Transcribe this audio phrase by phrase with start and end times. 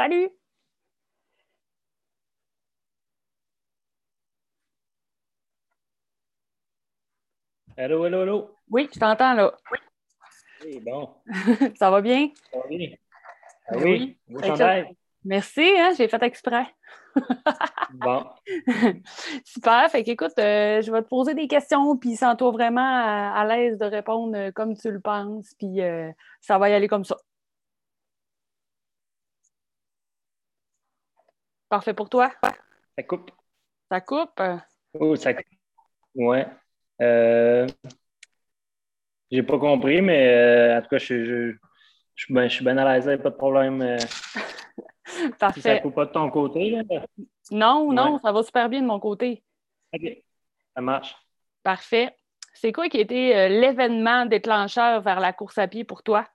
[0.00, 0.30] Salut!
[7.76, 8.50] Allô, allô, allô?
[8.70, 9.52] Oui, je t'entends là.
[10.64, 11.10] Oui, bon.
[11.78, 12.30] Ça va bien?
[12.50, 12.88] Ça va bien?
[13.68, 14.96] Ah Ben oui, oui.
[15.22, 16.64] Merci, hein, j'ai fait exprès.
[17.92, 18.24] Bon,
[19.44, 19.90] Super.
[19.90, 23.76] Fait qu'écoute, euh, je vais te poser des questions, puis sens-toi vraiment à, à l'aise
[23.76, 26.10] de répondre euh, comme tu le penses, puis euh,
[26.40, 27.16] ça va y aller comme ça.
[31.70, 32.30] Parfait pour toi?
[32.96, 33.30] ça coupe.
[33.90, 34.42] Ça coupe?
[34.94, 35.44] Oh, ça coupe.
[36.16, 36.46] Ouais.
[37.00, 37.66] Euh,
[39.30, 41.52] j'ai pas compris, mais euh, en tout cas, je, je,
[42.16, 43.80] je suis bien je suis bien à l'aise, pas de problème.
[43.82, 43.96] euh,
[45.06, 45.80] si ça Parfait.
[45.80, 46.82] coupe pas de ton côté, là?
[47.52, 48.18] Non, non, Ouais.
[48.20, 49.42] ça va super bien de mon côté.
[49.94, 50.02] OK,
[50.74, 51.14] ça marche.
[51.62, 52.14] Parfait.
[52.52, 56.26] C'est quoi qui a été euh, l'événement déclencheur vers la course à pied pour toi?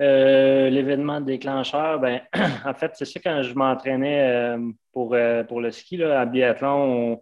[0.00, 2.20] Euh, L'événement déclencheur, ben,
[2.64, 6.26] en fait, c'est ça quand je m'entraînais euh, pour, euh, pour le ski là, à
[6.26, 7.20] biathlon, on,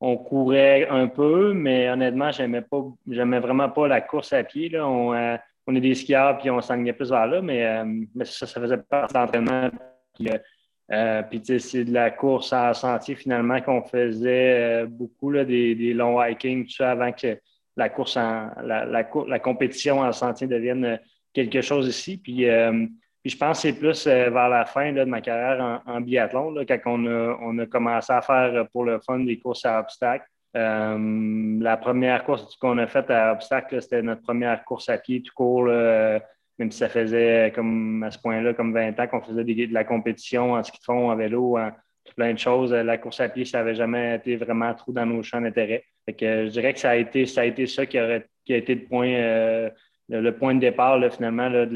[0.00, 4.68] on courait un peu, mais honnêtement, j'aimais pas, j'aimais vraiment pas la course à pied.
[4.68, 4.86] Là.
[4.86, 7.82] On, on est des skieurs puis on s'enlignait plus vers là, mais,
[8.14, 9.70] mais ça, ça faisait partie de l'entraînement.
[10.14, 16.22] Puis, c'est de la course en sentier finalement qu'on faisait beaucoup là, des, des longs
[16.22, 17.38] hiking, tout ça, avant que
[17.76, 20.98] la course la, la, compétition en sentier devienne
[21.46, 22.16] quelque chose ici.
[22.16, 22.86] Puis, euh,
[23.22, 26.50] puis je pense que c'est plus euh, vers la fin de ma carrière en, biathlon,
[26.52, 29.64] là, quand on a, on a commencé à faire euh, pour le fun des courses
[29.64, 30.26] à obstacles.
[30.54, 35.32] La première course qu'on a faite à obstacles, c'était notre première course à pied tout
[35.32, 35.66] court.
[35.66, 39.84] même si ça faisait comme à ce point-là, comme 20 ans qu'on faisait de la
[39.84, 41.70] compétition en ski de fond, en vélo, en
[42.16, 42.72] plein de choses.
[42.72, 45.84] La course à pied, ça n'avait jamais été vraiment trop dans nos champs d'intérêt.
[46.08, 48.74] Je dirais que ça a été ça, a été ça qui, aurait, qui a été
[48.74, 49.70] le point,
[50.08, 51.68] le, point de départ finalement de,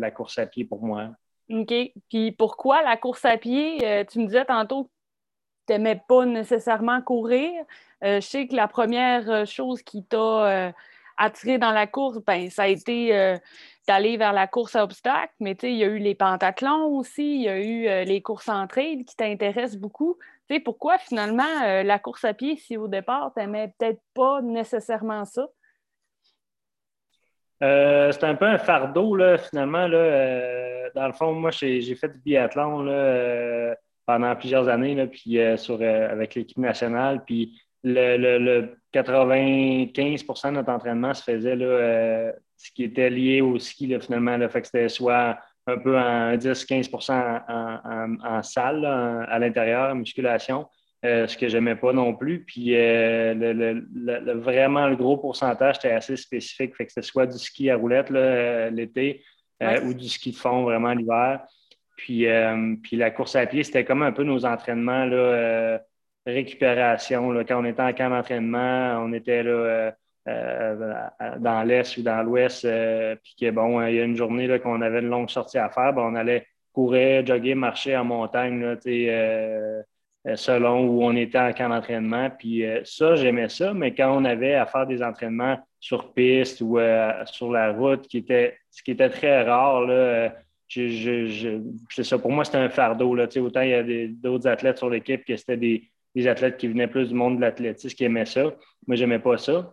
[0.00, 1.10] la, course à pied pour moi.
[1.50, 1.74] OK.
[2.08, 3.78] Puis pourquoi la course à pied?
[3.84, 4.90] Euh, tu me disais tantôt que
[5.66, 7.52] tu n'aimais pas nécessairement courir.
[8.02, 10.72] Euh, je sais que la première euh, chose qui t'a
[11.16, 13.38] attiré dans la course, ben, ça a été
[13.86, 17.42] d'aller vers la course à obstacles, mais il y a eu les pentathlons aussi, il
[17.42, 20.18] y a eu les courses en trail qui t'intéressent beaucoup.
[20.48, 24.42] Tu sais, pourquoi finalement la course à pied, si au départ, tu n'aimais peut-être pas
[24.42, 25.46] nécessairement ça?
[27.62, 29.86] Euh, c'est un peu un fardeau, là, finalement.
[29.86, 33.74] Là, euh, dans le fond, moi, j'ai fait du biathlon là, euh,
[34.06, 37.22] pendant plusieurs années, là, puis, sur, avec l'équipe nationale.
[37.24, 43.40] Puis le, le- le 95% de notre entraînement se faisait là, ce qui était lié
[43.40, 44.36] au ski, finalement.
[44.36, 49.92] Là, fait que c'était soit un peu en 10-15 en, en, en salle, à l'intérieur,
[49.92, 50.66] en musculation.
[51.04, 52.44] Euh, ce que j'aimais pas non plus.
[52.44, 53.52] Puis euh, le,
[53.94, 56.74] le- vraiment le gros pourcentage était assez spécifique.
[56.76, 59.22] Fait que c'était soit du ski à roulette euh, l'été
[59.60, 59.80] Ouais.
[59.82, 61.40] ou du ski de fond vraiment l'hiver.
[61.96, 62.26] Puis,
[62.82, 65.78] puis la course à pied, c'était comme un peu nos entraînements là,
[66.26, 67.30] récupération.
[67.30, 67.44] Là.
[67.44, 69.92] Quand on était en camp d'entraînement, on était là,
[70.28, 70.90] euh,
[71.38, 72.64] dans l'Est ou dans l'Ouest.
[72.64, 75.68] euh, puis que bon, il y a une journée qu'on avait une longue sortie à
[75.70, 78.60] faire, ben, on allait courir, jogger, marcher en montagne.
[78.60, 78.76] Là,
[80.26, 82.30] euh, selon où on était en camp d'entraînement.
[82.30, 86.60] Puis euh, ça, j'aimais ça, mais quand on avait à faire des entraînements sur piste
[86.62, 90.32] ou euh, sur la route, qui était, ce qui était très rare, là,
[90.68, 91.26] je, je-
[91.90, 93.14] je- ça, pour moi, c'était un fardeau.
[93.14, 95.84] Là, autant il y a d'autres athlètes sur l'équipe que c'était des,
[96.14, 98.44] des athlètes qui venaient plus du monde de l'athlétisme qui aimaient ça.
[98.86, 99.72] Moi, j'aimais pas ça.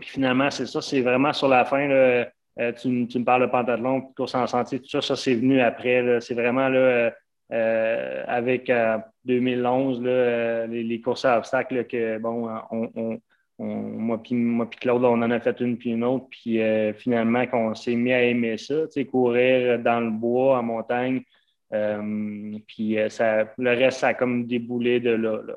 [0.00, 2.26] Puis finalement, c'est ça, c'est vraiment sur la fin, là,
[2.72, 6.20] tu, me parles de pantalon, course en sentier, tout ça, ça, c'est venu après.
[6.20, 7.12] C'est vraiment là,
[7.52, 13.20] euh, avec euh, 2011, là, euh, les, courses à obstacles, que bon, on,
[13.58, 17.74] moi puis Claude, on en a fait une puis une autre, puis euh, finalement, qu'on
[17.74, 18.74] s'est mis à aimer ça,
[19.10, 21.22] courir dans le bois, en montagne,
[21.70, 25.40] puis ça, le reste, ça a comme déboulé de là.
[25.42, 25.54] là.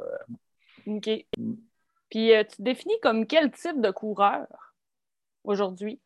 [0.88, 1.10] OK.
[2.10, 4.48] Puis tu définis comme quel type de coureur
[5.44, 6.00] aujourd'hui?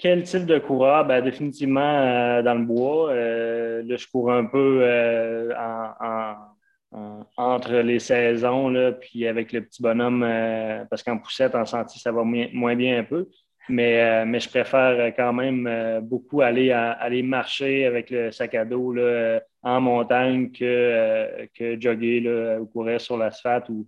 [0.00, 1.04] Quel type de coureur?
[1.04, 3.10] Ben, définitivement euh, dans le bois.
[3.10, 6.36] Euh, là, je cours un peu euh, en- en-
[6.92, 10.26] en- entre les saisons, là, puis avec le petit bonhomme,
[10.88, 13.28] parce qu'en poussette, en sentier, ça va moins, bien un peu.
[13.68, 18.92] Mais, mais je préfère quand même beaucoup aller, aller marcher avec le sac à dos
[18.92, 23.68] là, en montagne que, que jogger là, ou courir sur l'asphalte.
[23.68, 23.86] Ou,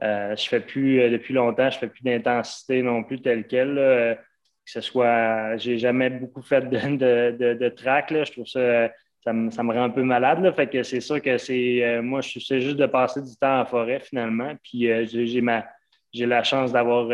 [0.00, 4.18] je fais plus, depuis longtemps, je fais plus d'intensité non plus telle quelle.
[4.66, 8.24] Euh, que ce soit, j'ai jamais beaucoup fait de, de, de, de track, là.
[8.24, 8.90] Je trouve ça,
[9.24, 10.52] ça me, rend un peu malade, là.
[10.52, 13.60] Fait que c'est sûr que c'est, euh, moi, je sais juste de passer du temps
[13.60, 14.52] en forêt, finalement.
[14.62, 15.64] Puis euh, j'ai ma,
[16.12, 17.08] j'ai la chance d'avoir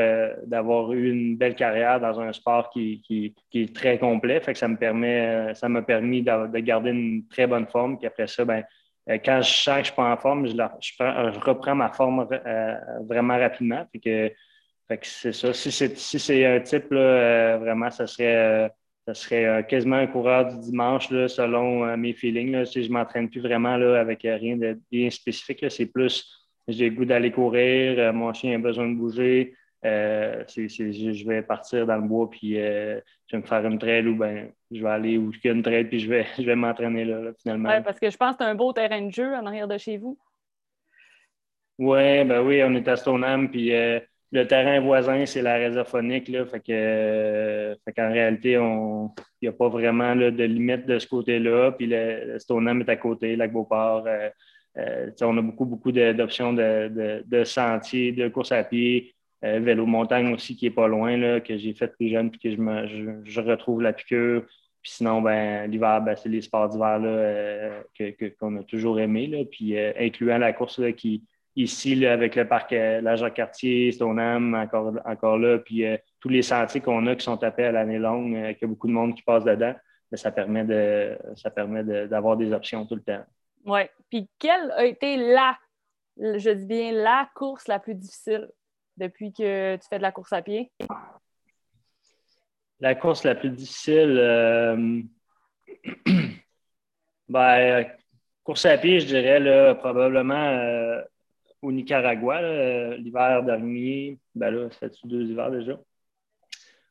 [0.47, 4.41] d'avoir eu une belle carrière dans un sport qui, qui, est très complet.
[4.41, 7.99] Fait que ça me permet, ça m'a permis de, garder une très bonne forme.
[7.99, 8.63] Puis après ça, ben,
[9.09, 12.29] quand je sens que je suis pas en forme, je, je, reprends ma forme
[13.09, 13.85] vraiment rapidement.
[13.93, 14.35] Fait que,
[14.89, 15.53] fait que c'est ça.
[15.53, 18.71] Si c'est si un type, là, vraiment, ça serait
[19.07, 22.53] ça serait euh, quasiment un coureur du dimanche, là, selon euh, mes feelings.
[22.53, 22.65] Là.
[22.65, 26.39] Si je ne m'entraîne plus vraiment là, avec euh, rien de bien spécifique, c'est plus
[26.69, 29.57] j'ai le goût d'aller courir, mon chien a besoin de bouger.
[29.83, 33.01] je vais partir dans le bois puis je
[33.33, 35.65] vais me faire une trail ou ben je vais aller où il y a une
[35.65, 37.69] trail puis je vais, je vais m'entraîner là, finalement.
[37.69, 39.77] Oui, parce que je pense que c'est un beau terrain de jeu en arrière de
[39.77, 40.17] chez vous.
[41.79, 43.73] Oui, ben oui, on est à Stoneham puis
[44.33, 46.29] le terrain voisin, c'est la réserve phonique.
[46.29, 51.73] Là, fait que, qu'en réalité, il n'y a pas vraiment de limite de ce côté-là.
[51.73, 54.05] Puis le, Stoneham est à côté, Lac-Beauport.
[54.07, 54.31] Euh,
[54.79, 59.15] euh, on a beaucoup, beaucoup d'options de, sentiers, de course à pied,
[59.45, 62.41] euh, vélo montagne aussi qui n'est pas loin, là, que j'ai fait plus jeune puis
[62.41, 64.47] que je, me, je, retrouve la piqûre.
[64.81, 67.01] Puis sinon, ben, l'hiver, ben, c'est les sports d'hiver
[68.41, 69.27] qu'on a toujours aimé.
[69.27, 71.23] Là, puis incluant la course là, qui,
[71.57, 76.43] ici, avec le parc euh, La Jacques-Cartier, Stoneham, encore, encore là, puis euh, tous les
[76.43, 78.93] sentiers qu'on a qui sont tapés à l'année longue, euh, qu'il y a beaucoup de
[78.93, 79.75] monde qui passe dedans,
[80.11, 83.23] mais ça permet de ça permet d'avoir des options tout le temps.
[83.65, 83.83] Oui.
[84.11, 85.59] Puis quelle a été la,
[86.17, 88.49] je dis bien la course la plus difficile
[88.97, 90.71] depuis que tu fais de la course à pied?
[92.81, 94.17] La course la plus difficile,
[97.29, 97.87] ben,
[98.43, 101.03] course à pied, je dirais là, probablement
[101.63, 104.19] au Nicaragua euh, l'hiver dernier.
[104.35, 105.79] Ben là, ça fait deux hivers déjà?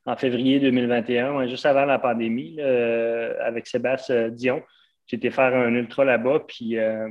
[0.04, 4.62] En février 2021, juste avant la pandémie, euh, avec Sébastien Dion.
[5.06, 6.40] J'ai été faire un ultra là-bas.
[6.48, 7.08] Puis euh,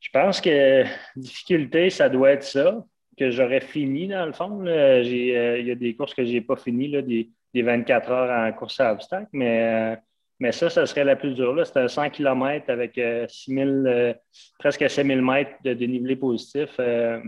[0.00, 0.84] je pense que
[1.16, 2.84] difficulté, ça doit être ça,
[3.16, 4.62] que j'aurais fini dans le fond.
[4.66, 8.52] Il y a des courses que je n'ai pas finies, des, des, 24 heures en
[8.52, 9.96] course à obstacles, mais
[10.40, 11.66] mais ça, ça serait la plus dure.
[11.66, 14.14] C'était 100 km avec 6 euh, euh,
[14.58, 17.20] presque 7000 mètres de dénivelé positif euh,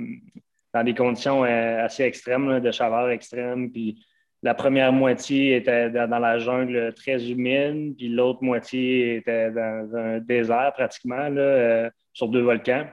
[0.72, 3.72] dans des conditions assez extrêmes, de chaleur extrême.
[3.72, 4.06] Puis
[4.42, 10.20] la première moitié était dans la jungle très humide, puis l'autre moitié était dans un
[10.20, 12.86] désert pratiquement, là, sur deux volcans.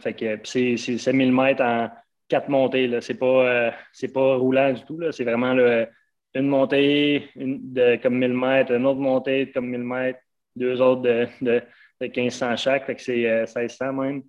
[0.00, 1.88] Fait que c'est 7000 mètres en
[2.28, 3.00] quatre montées.
[3.00, 3.72] Ce n'est pas,
[4.12, 5.00] pas roulant du tout.
[5.12, 5.86] C'est vraiment le
[6.34, 10.20] une montée de comme 1000 mètres, une autre montée de comme 1000 mètres,
[10.56, 11.62] deux autres de, de,
[12.00, 14.22] de 1500 chaque, fait que c'est 1600 euh, même.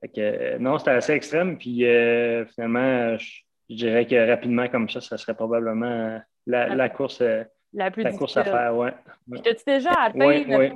[0.00, 1.56] Fait que, euh, non, c'était assez extrême.
[1.56, 7.22] Puis euh, finalement, je, dirais que rapidement comme ça, ça serait probablement la, course,
[7.72, 8.76] la, plus course à faire.
[8.76, 8.92] Ouais.
[9.42, 10.70] T'as-tu déjà atteint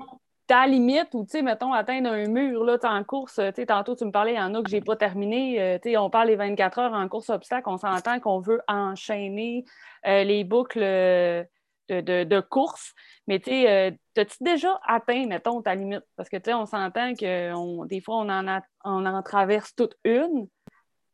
[0.49, 3.35] ta limite ou, tu sais, mettons, atteindre un mur là, en course?
[3.37, 5.79] Tu sais, tantôt, tu me parlais, il y en a que je n'ai pas terminé.
[5.83, 9.65] tu sais, on parle des 24 heures en course obstacle, on s'entend qu'on veut enchaîner
[10.07, 11.45] euh, les boucles euh,
[11.89, 12.95] de, course.
[13.27, 16.05] Mais tu sais, euh, as-tu déjà atteint, mettons, ta limite?
[16.17, 19.97] Parce que tu sais, on s'entend que des fois, on en, on en traverse toute
[20.05, 20.49] une.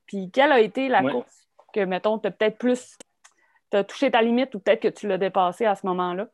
[0.07, 2.97] Puis quelle a été la course que, mettons, tu as peut-être plus.
[3.71, 6.29] Tu as touché ta limite ou peut-être que tu l'as dépassée à ce moment-là?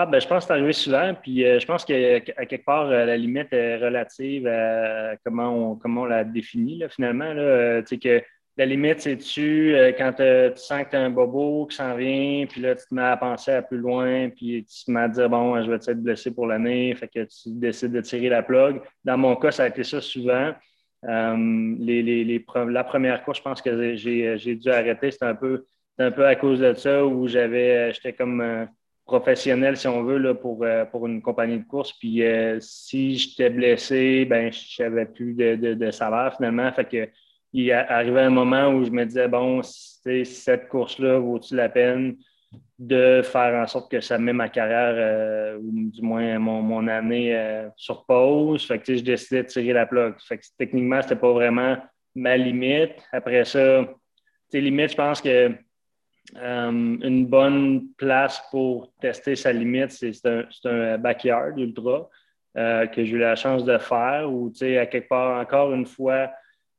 [0.00, 1.14] Ah, ben, je pense que c'est arrivé souvent.
[1.14, 6.06] Puis je pense qu'à quelque part, la limite est relative à comment on, comment on
[6.06, 7.34] la définit, finalement.
[7.84, 8.22] Sais, que
[8.58, 12.44] la limite, c'est-tu euh, quand tu sens que tu as un bobo qui s'en vient,
[12.46, 15.08] puis là, tu te mets à penser à plus loin, puis tu te mets à
[15.08, 18.42] dire, bon, je vais être blessé pour l'année, fait que tu décides de tirer la
[18.42, 18.80] plug.
[19.04, 20.52] Dans mon cas, ça a été ça souvent.
[21.04, 25.12] Euh, la première course, je pense que j'ai dû arrêter.
[25.12, 25.64] C'était un peu,
[25.98, 28.66] un peu à cause de ça où j'avais, j'étais comme
[29.08, 31.92] professionnel, si on veut, là, pour, euh, pour une compagnie de course.
[31.94, 32.22] Puis
[32.60, 36.70] si j'étais blessé, ben je n'avais plus de, de, salaire finalement.
[36.72, 37.08] Fait que
[37.52, 42.16] il arrivait un moment où je me disais, bon, cette course-là vaut-il la peine
[42.78, 47.34] de faire en sorte que ça met ma carrière, euh, ou du moins mon, année
[47.34, 48.66] euh, sur pause?
[48.66, 50.14] Fait que, je décidais de tirer la plug.
[50.20, 51.76] Fait que, techniquement, c'était pas vraiment
[52.14, 52.92] ma limite.
[53.12, 53.86] Après ça,
[54.52, 55.52] limite, je pense que
[56.36, 62.08] euh, une bonne place pour tester sa limite, c'est un, un, backyard ultra
[62.54, 66.28] que j'ai eu la chance de faire, ou à quelque part, encore une fois,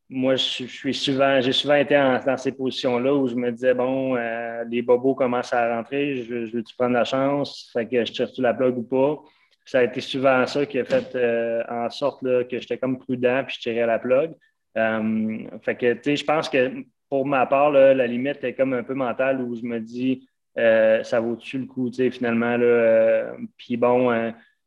[0.10, 4.16] moi, je, suis souvent, j'ai souvent été dans ces positions-là où je me disais, bon,
[4.16, 7.70] euh, les bobos commencent à rentrer, je, je veux-tu prendre la chance?
[7.72, 9.22] Fait que je tire-tu la plug ou pas?
[9.66, 13.44] Ça a été souvent ça qui a fait euh, en sorte que j'étais comme prudent
[13.46, 14.34] puis je tirais la plug.
[14.78, 16.72] Euh, fait que, tu sais, je pense que
[17.10, 21.20] pour ma part, la limite est comme un peu mentale où je me dis, ça
[21.20, 23.34] vaut-tu le coup, tu sais, finalement, là.
[23.58, 24.12] puis bon,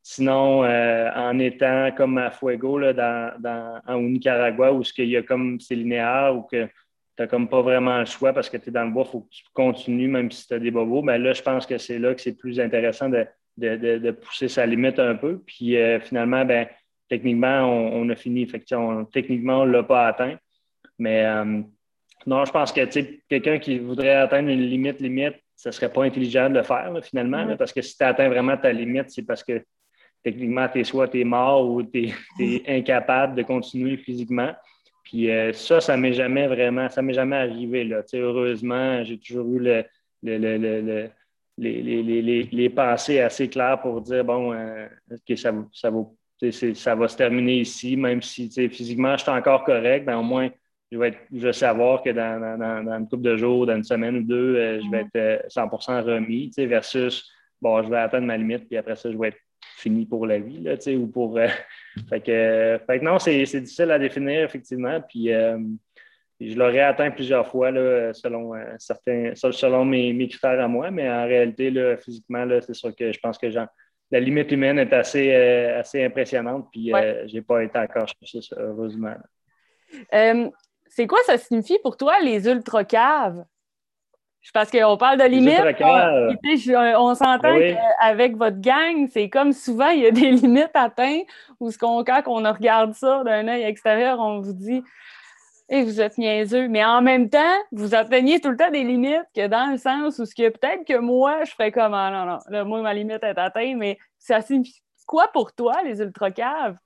[0.05, 5.23] Sinon, euh, en étant comme à Fuego là, dans, au Nicaragua, où il y a
[5.23, 6.69] comme c'est linéaire, ou que
[7.19, 9.21] n'as comme pas vraiment le choix parce que tu es dans le bois, il faut
[9.21, 11.03] que tu continues, même si tu as des bobos.
[11.03, 14.99] Ben là, je pense que c'est là que c'est plus intéressant de, pousser sa limite
[14.99, 15.41] un peu.
[15.47, 16.67] Puis euh, finalement, ben,
[17.09, 18.49] techniquement, on, a fini.
[19.13, 20.37] techniquement, on ne l'a pas atteint.
[20.99, 21.63] Mais euh,
[22.27, 22.85] non, je pense que
[23.29, 26.93] quelqu'un qui voudrait atteindre une limite, limite, ce ne serait pas intelligent de le faire,
[27.03, 29.63] finalement, parce que si tu atteins vraiment ta limite, c'est parce que
[30.23, 34.53] techniquement, es soit tu es mort ou tu es, incapable de continuer physiquement.
[35.05, 37.85] Puis euh, ça, ça m'est jamais vraiment, ça m'est jamais arrivé.
[37.85, 38.03] Là.
[38.15, 39.85] heureusement, j'ai toujours eu le,
[41.59, 44.87] les, pensées assez claires pour dire bon, euh,
[45.37, 46.05] ça, ça, va,
[46.75, 50.49] ça va se terminer ici, même si physiquement je suis encore correct, ben, au moins
[50.93, 54.23] je vais, être, savoir que dans, dans, une couple de jours, dans une semaine ou
[54.23, 57.33] deux, euh, je vais être 100% remis, versus
[57.63, 59.39] bon, je vais atteindre ma limite, puis après ça, je vais être
[59.77, 61.39] fini pour la vie, là, ou pour.
[61.39, 61.49] Euh,
[62.09, 65.01] fait, que, fait, non, c'est difficile à définir, effectivement.
[65.09, 65.59] Puis, euh,
[66.41, 71.09] je l'aurais atteint plusieurs fois, là, selon, euh, certains, selon mes, critères à moi, mais
[71.09, 73.47] en réalité, là, physiquement, c'est sûr que je pense que
[74.11, 78.57] la limite humaine est assez, assez impressionnante, puis je n'ai pas été encore chercher ça,
[78.59, 79.15] heureusement.
[80.95, 83.45] C'est quoi ça signifie pour toi, les ultra-caves?
[84.53, 85.59] Parce qu'on parle de limites.
[86.99, 91.27] On, s'entend qu'avec votre gang, c'est comme souvent, il y a des limites atteintes
[91.61, 94.83] où ce qu'on, quand on regarde ça d'un œil extérieur, on vous dit
[95.71, 96.69] et vous êtes niaiseux.
[96.69, 100.19] Mais en même temps, vous atteignez tout le temps des limites que dans le sens
[100.19, 102.93] où ce que peut-être que moi, je ferais comme ah, non, non, là, moi, ma
[102.93, 106.77] limite est atteinte, mais ça signifie quoi pour toi, les ultra-caves?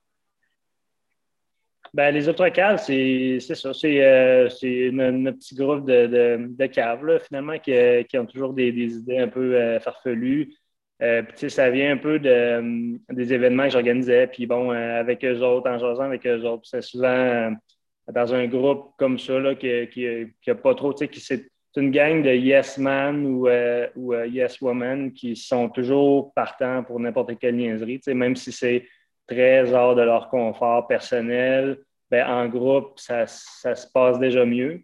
[1.96, 3.72] Ben, les autres caves, c'est ça.
[3.72, 4.50] C'est euh,
[4.92, 7.72] notre petit groupe de, de, caves, finalement, qui,
[8.06, 10.52] qui, ont toujours des, idées un peu euh, farfelues.
[11.02, 14.26] Euh, ça vient un peu de, des événements que j'organisais.
[14.26, 16.64] Puis bon, avec eux autres, en jasant avec eux autres.
[16.66, 17.56] C'est souvent
[18.12, 21.46] dans un groupe comme ça, là, qui n'a pas trop, tu sais, qui c'est
[21.78, 23.48] une gang de yes man ou,
[23.96, 28.86] ou yes woman qui sont toujours partants pour n'importe quelle niaiserie, même si c'est
[29.26, 31.78] très hors de leur confort personnel
[32.10, 34.82] ben, en groupe, ça, se passe déjà mieux.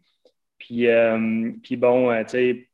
[0.58, 2.68] Puis, euh, puis bon, euh, tu sais,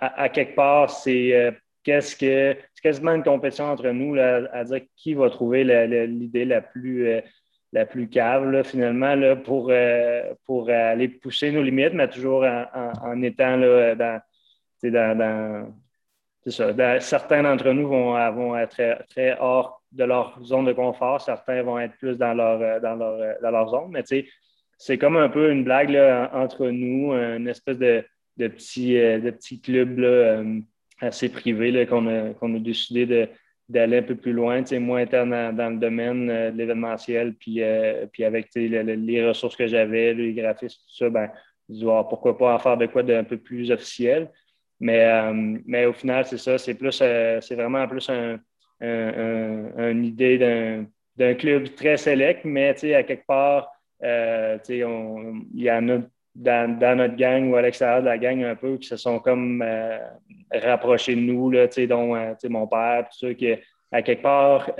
[0.00, 1.50] à, quelque part, c'est euh,
[1.82, 5.64] qu'est-ce que c'est quasiment une compétition entre nous là, à dire qui va trouver
[6.06, 7.20] l'idée la, plus
[7.72, 9.72] la plus cave finalement là, pour,
[10.44, 14.20] pour aller pousser nos limites, mais toujours en, étant là, dans,
[14.82, 15.74] dans,
[16.50, 17.00] ça.
[17.00, 21.20] certains d'entre nous vont, vont être très, très hors de leur zone de confort.
[21.20, 23.90] Certains vont être plus dans leur, euh, dans leur, euh, dans leur zone.
[23.90, 24.28] Mais tu sais,
[24.76, 25.96] c'est comme un peu une blague
[26.32, 28.04] entre nous, une espèce de,
[28.36, 30.64] de, petit, euh, de petit club
[31.00, 33.28] assez privé qu'on a, a décidé
[33.68, 37.62] d'aller un peu plus loin, moins interne dans, le domaine de l'événementiel, puis,
[38.12, 41.30] puis avec les ressources que j'avais, les graphistes, tout ça, ben,
[42.08, 44.28] pourquoi pas en faire de quoi d'un peu plus officiel.
[44.84, 45.32] Mais,
[45.64, 48.38] mais au final, c'est ça, c'est plus c'est vraiment plus un,
[48.82, 50.36] une idée
[51.16, 53.70] d'un club très sélect, mais à quelque part,
[54.02, 55.98] euh, il y en a
[56.34, 59.62] dans, notre gang ou à l'extérieur de la gang un peu qui se sont comme
[59.62, 59.98] euh,
[60.52, 63.46] rapprochés de nous, là, dont euh, mon père, tout ça,
[63.90, 64.70] à quelque part,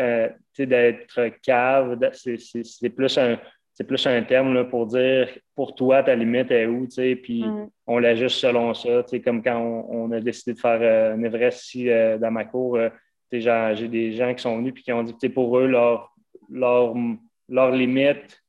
[0.59, 3.39] d'être cave, c'est plus un
[3.75, 6.87] c'est plus un terme pour dire pour toi, ta limite est où,
[7.23, 7.69] puis mm.
[7.87, 9.05] on l'ajuste selon ça.
[9.25, 11.89] Comme quand on, a décidé de faire un Everest ici
[12.21, 12.79] dans ma cour,
[13.31, 16.15] j'ai des gens qui sont venus et qui ont dit que pour eux, leur,
[16.49, 16.95] leur,
[17.49, 18.41] leur, limite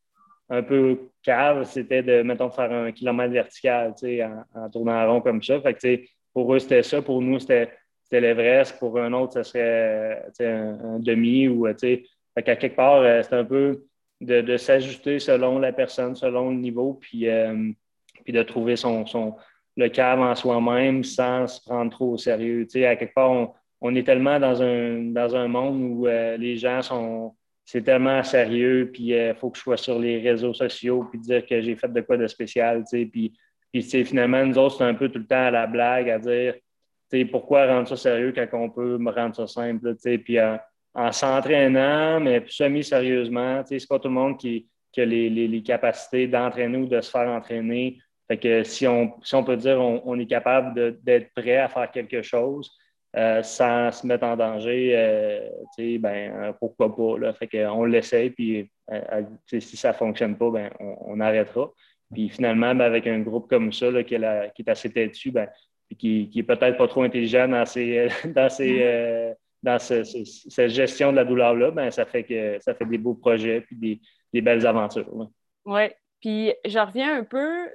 [0.50, 5.22] un peu cave, c'était de, mettons, faire un kilomètre vertical en, en tournant en rond
[5.22, 5.60] comme ça.
[5.60, 7.02] Fait pour eux, c'était ça.
[7.02, 7.72] Pour nous, c'était
[8.12, 8.78] l'Everest.
[8.78, 11.48] Pour un autre, ce serait un, demi.
[11.48, 12.04] Ou, fait
[12.44, 13.86] qu'à quelque part, euh, c'est un peu
[14.26, 17.72] de, s'ajuster selon la personne, selon le niveau, puis, euh,
[18.24, 19.36] puis de trouver son, son,
[19.78, 22.66] le cave en soi-même sans se prendre trop au sérieux.
[22.86, 26.58] à quelque part, on, on est tellement dans un, dans un monde où euh, les
[26.58, 27.36] gens sont.
[27.68, 31.20] C'est tellement sérieux, puis il euh, faut que je sois sur les réseaux sociaux, puis
[31.20, 33.06] dire que j'ai fait de quoi de spécial, tu sais.
[33.06, 33.34] Puis,
[33.72, 36.54] puis finalement, nous autres, c'est un peu tout le temps à la blague, à dire,
[36.54, 36.62] tu
[37.20, 40.18] sais, pourquoi rendre ça sérieux quand on peut me rendre ça simple, tu sais.
[40.20, 40.38] Puis
[40.96, 46.28] en, s'entraînant, mais semi-sérieusement, tu sais, c'est pas tout le monde qui, a les, capacités
[46.28, 48.00] d'entraîner ou de se faire entraîner.
[48.28, 51.68] Fait que si on, si on peut dire on, on est capable d'être prêt à
[51.68, 52.72] faire quelque chose,
[53.16, 55.48] euh, sans se mettre en danger, euh,
[56.00, 57.18] ben, euh, pourquoi pas.
[57.18, 57.34] Là.
[57.34, 58.70] Fait on l'essaye, puis
[59.48, 61.72] si ça ne fonctionne pas, ben, on, arrêtera.
[62.14, 65.32] Puis finalement, ben, avec un groupe comme ça là, qui, est qui, est assez têtu,
[65.32, 65.48] ben,
[65.98, 69.34] qui, qui est peut-être pas trop intelligent dans, ses, dans, ses,
[69.66, 73.62] dans cette gestion de la douleur-là, ben, ça fait que ça fait des beaux projets
[73.62, 74.00] puis
[74.32, 75.12] des, belles aventures.
[75.66, 75.84] Oui.
[76.22, 77.70] Puis je reviens un peu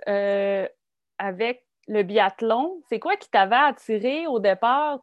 [1.19, 5.01] avec le biathlon, c'est quoi qui t'avait attiré au départ?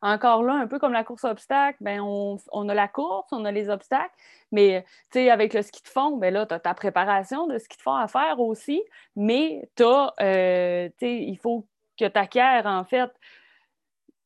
[0.00, 3.50] encore là, un peu comme la course obstacle, ben on, a la course, on a
[3.50, 4.14] les obstacles,
[4.52, 7.82] mais avec le ski de fond, ben là, tu as ta préparation de ski de
[7.82, 8.82] fond à faire aussi,
[9.16, 11.66] mais euh, il faut
[11.98, 13.10] que tu acquiers en fait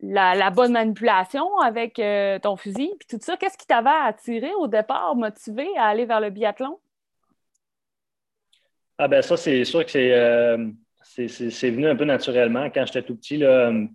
[0.00, 3.36] la, bonne manipulation avec euh, ton fusil, puis tout ça.
[3.36, 6.78] Qu'est-ce qui t'avait attiré au départ, motivé à aller vers le biathlon?
[8.98, 10.56] Ah ben ça, c'est sûr que c'est euh,
[11.16, 12.68] venu un peu naturellement.
[12.70, 13.86] Quand j'étais tout petit, euh,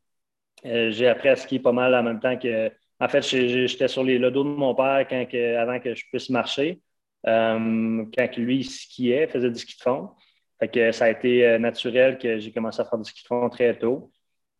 [0.63, 2.71] j'ai appris à skier pas mal en même temps que.
[2.99, 5.25] En fait, j'étais sur les, le dos de mon père quand
[5.59, 6.79] avant que je puisse marcher.
[7.25, 10.11] Quand lui il skiait, faisait du ski de fond.
[10.59, 13.49] Fait que ça a été naturel que j'ai commencé à faire du ski de fond
[13.49, 14.09] très tôt.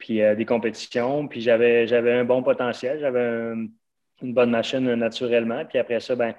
[0.04, 1.30] Puis des compétitions.
[1.30, 3.00] Puis j'avais un bon potentiel.
[3.00, 3.54] J'avais
[4.22, 5.64] une bonne machine naturellement.
[5.66, 6.34] Puis après ça, ben,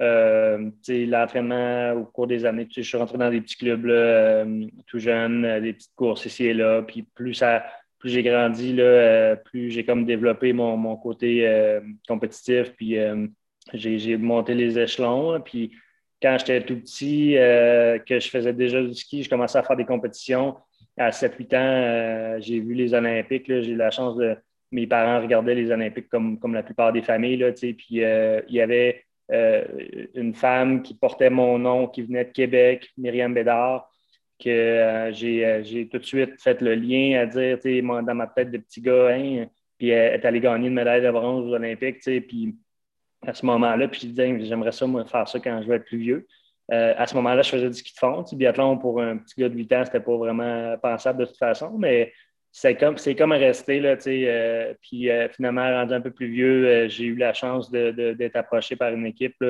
[0.00, 5.00] euh, l'entraînement au cours des années, je suis rentré dans des petits clubs euh, tout
[5.00, 6.82] jeune, euh, des petites courses ici et là.
[6.82, 7.64] Puis plus, ça,
[7.98, 8.78] plus j'ai grandi,
[9.44, 12.72] plus j'ai comme développé mon, côté compétitif.
[12.76, 12.96] Puis
[13.74, 15.40] j'ai monté les échelons.
[15.40, 15.72] Puis
[16.22, 19.84] quand j'étais tout petit, que je faisais déjà du ski, je commençais à faire des
[19.84, 20.54] compétitions.
[20.98, 23.46] À 7-8 ans, j'ai vu les Olympiques.
[23.46, 24.36] J'ai eu la chance de.
[24.70, 27.52] Mes parents regardaient les Olympiques comme, la plupart des familles.
[27.52, 29.64] Puis il y avait euh,
[30.14, 33.90] une femme qui portait mon nom, qui venait de Québec, Myriam Bédard,
[34.38, 38.50] que euh, euh, j'ai tout de suite fait le lien à dire, dans ma tête
[38.50, 42.00] de petit gars, hein, puis elle est allée gagner une médaille de bronze aux Olympiques,
[42.00, 42.56] puis
[43.26, 45.98] à ce moment-là, puis je disais, j'aimerais ça, faire ça quand je vais être plus
[45.98, 46.26] vieux.
[46.70, 48.24] À ce moment-là, je faisais du ski de fond.
[48.32, 51.76] Biathlon, pour un petit gars de 8 ans, c'était pas vraiment pensable de toute façon,
[51.78, 52.12] mais
[52.50, 53.96] c'est comme, c'est comme resté, là.
[54.06, 58.36] Euh, puis euh, finalement, rendu un peu plus vieux, euh, j'ai eu la chance d'être
[58.36, 59.42] approché par une équipe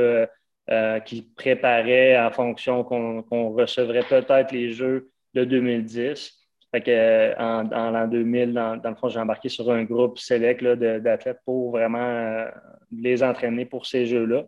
[1.07, 6.35] qui préparait en fonction qu'on recevrait peut-être les Jeux de 2010.
[6.71, 11.39] Fait que, en, l'an 2000, dans, le fond, j'ai embarqué sur un groupe select d'athlètes
[11.47, 12.45] pour vraiment
[12.93, 14.45] les entraîner pour ces Jeux-là.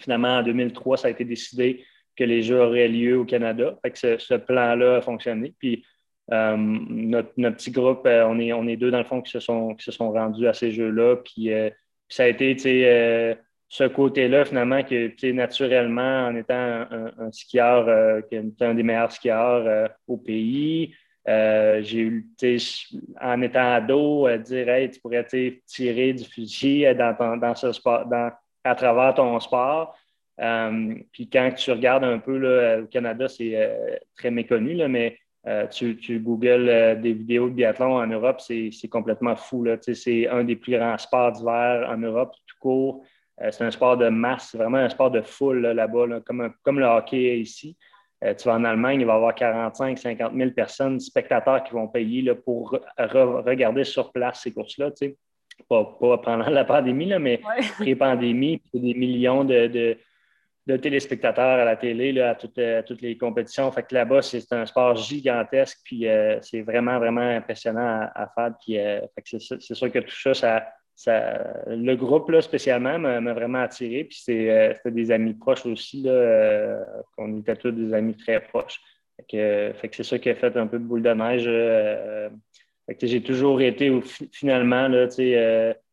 [0.00, 1.84] Finalement, en 2003, ça a été décidé
[2.16, 3.78] que les Jeux auraient lieu au Canada.
[3.82, 5.54] Fait que ce, plan-là a fonctionné.
[5.58, 5.84] Puis
[6.32, 9.40] euh, notre, petit groupe, euh, on, est, on est deux dans le fond qui se
[9.40, 11.16] sont, qui se sont rendus à ces jeux-là.
[11.16, 11.70] Puis, euh,
[12.08, 13.36] ça a été
[13.68, 19.90] ce côté-là, finalement, que naturellement, en étant un, skieur, qui est un des meilleurs skieurs
[20.06, 20.94] au pays,
[21.26, 22.28] j'ai eu,
[23.20, 25.26] en étant ado, dire hey, tu pourrais
[25.66, 28.06] tirer du fusil dans, ce sport,
[28.62, 29.96] à travers ton sport.
[30.36, 35.16] Puis quand tu regardes un peu là, au Canada, c'est très méconnu, là, mais
[35.46, 39.66] euh, tu, tu, googles euh, des vidéos de biathlon en Europe, c'est complètement fou.
[39.82, 43.04] C'est un des plus grands sports d'hiver en Europe, tout court.
[43.42, 46.80] Euh, c'est un sport de masse, c'est vraiment un sport de foule là-bas, comme, comme,
[46.80, 47.76] le hockey ici.
[48.22, 51.88] tu vas en Allemagne, il va y avoir 45, 50 000 personnes, spectateurs qui vont
[51.88, 54.92] payer là, pour regarder sur place ces courses-là.
[55.68, 57.40] Pas, pas, pendant la pandémie, là, mais
[57.78, 59.98] pré-pandémie, des millions de de
[60.66, 63.70] téléspectateurs à la télé à, toutes, euh, toutes, les compétitions.
[63.70, 68.52] Fait que là-bas, c'est un sport gigantesque, puis euh, c'est vraiment, vraiment impressionnant à, faire.
[68.60, 74.04] Puis, euh, c'est sûr que tout ça, ça, le groupe là, spécialement m'a vraiment attiré.
[74.04, 76.84] Puis c'était des amis proches aussi, là,
[77.16, 78.80] qu'on était tous des amis très proches.
[79.16, 81.44] Fait que, fait que c'est ça qui a fait un peu de boule de neige.
[82.86, 83.92] fait que j'ai toujours été
[84.32, 85.08] finalement là,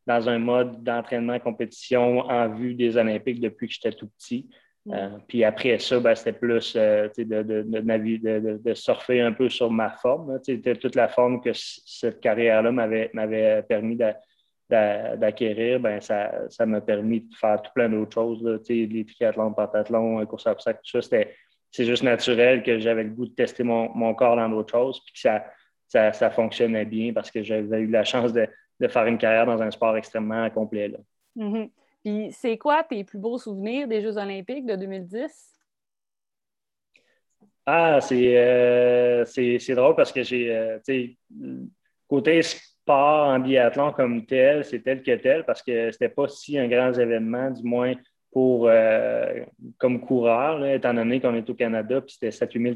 [0.07, 4.49] dans un mode d'entraînement compétition en vue des Olympiques depuis que j'étais tout petit.
[4.89, 9.70] Euh, puis après ça, ben, c'était plus euh, de, de, de, surfer un peu sur
[9.70, 10.39] ma forme.
[10.41, 13.96] toute la forme que cette carrière-là m'avait permis
[14.70, 15.80] d'acquérir.
[15.80, 18.44] Ben, ça m'a permis de faire tout plein d'autres choses.
[18.44, 21.17] Là, les triathlons, pentathlons, course à obstacles, tout ça.
[21.70, 25.00] C'est juste naturel que j'avais le goût de tester mon, corps dans d'autres choses.
[25.06, 25.30] Puis que
[25.88, 28.48] ça, ça, fonctionnait bien parce que j'avais eu la chance de,
[28.88, 30.88] faire une carrière dans un sport extrêmement complet.
[30.88, 30.98] Là.
[31.38, 31.70] Mm-hmm.
[32.03, 35.51] Puis c'est quoi tes plus beaux souvenirs des Jeux olympiques de 2010?
[37.65, 40.79] Ah, euh, c'est drôle parce que j'ai, euh,
[42.07, 46.57] côté sport en biathlon comme tel, c'est tel que tel parce que c'était pas si
[46.57, 47.93] un grand événement, du moins
[48.31, 49.43] pour euh,
[49.77, 52.75] comme coureur, étant donné qu'on est au Canada, puis c'était 7 000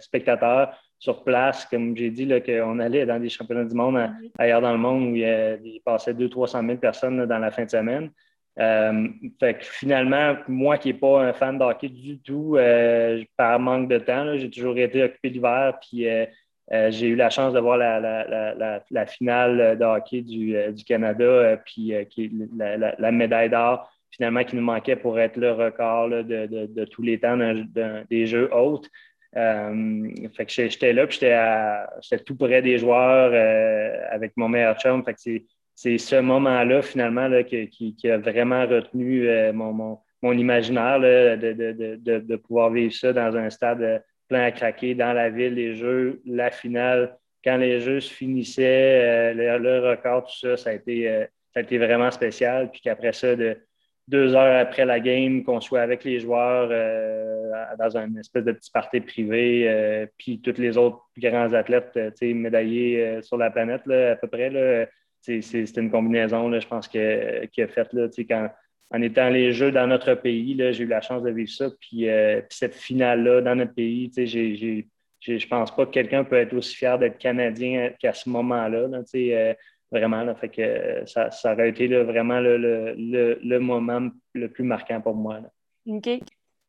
[0.00, 3.98] spectateurs sur place, comme j'ai dit, qu'on allait dans des championnats du monde
[4.38, 7.70] ailleurs dans le monde où il, y passait 200-300 000 personnes dans la fin de
[7.70, 8.10] semaine.
[8.58, 13.22] Euh, fait que finalement, moi qui n'ai pas un fan de hockey du tout, euh,
[13.36, 16.24] par manque de temps, j'ai toujours été occupé l'hiver, puis euh,
[16.90, 23.12] j'ai eu la chance de voir la, finale de hockey du, Canada, puis qui la,
[23.12, 27.36] médaille d'or finalement qui nous manquait pour être le record de, tous les temps
[28.08, 28.88] des Jeux hautes.
[29.34, 33.32] fait que j'étais là, puis j'étais tout près des joueurs
[34.10, 35.04] avec mon meilleur chum.
[35.04, 35.44] Fait que c'est
[35.76, 42.70] ce moment-là, finalement, là, qui, a vraiment retenu mon, mon, imaginaire de, de, de, pouvoir
[42.70, 47.16] vivre ça dans un stade plein à craquer, dans la ville, les jeux, la finale
[47.46, 51.60] quand les jeux se finissaient, euh, le, record, tout ça, ça a, été, euh, ça
[51.60, 52.72] a été vraiment spécial.
[52.72, 53.56] Puis qu'après ça, de,
[54.08, 58.50] deux heures après la game, qu'on soit avec les joueurs euh, dans une espèce de
[58.50, 64.16] petit party privé, puis tous les autres grands athlètes médaillés sur la planète, là, à
[64.16, 64.88] peu près.
[65.26, 68.48] C'est une combinaison, là, je pense, qui a fait là, quand,
[68.94, 71.68] en étant les Jeux dans notre pays, j'ai eu la chance de vivre ça.
[71.80, 72.06] Puis,
[72.50, 74.86] cette finale-là dans notre pays, j'ai
[75.20, 78.88] je pense pas que quelqu'un peut être aussi fier d'être Canadien qu'à ce moment-là.
[79.14, 79.54] Euh,
[79.90, 85.14] vraiment, là, fait que ça, ça aurait été vraiment le, moment le plus marquant pour
[85.14, 85.40] moi.
[85.86, 86.08] OK.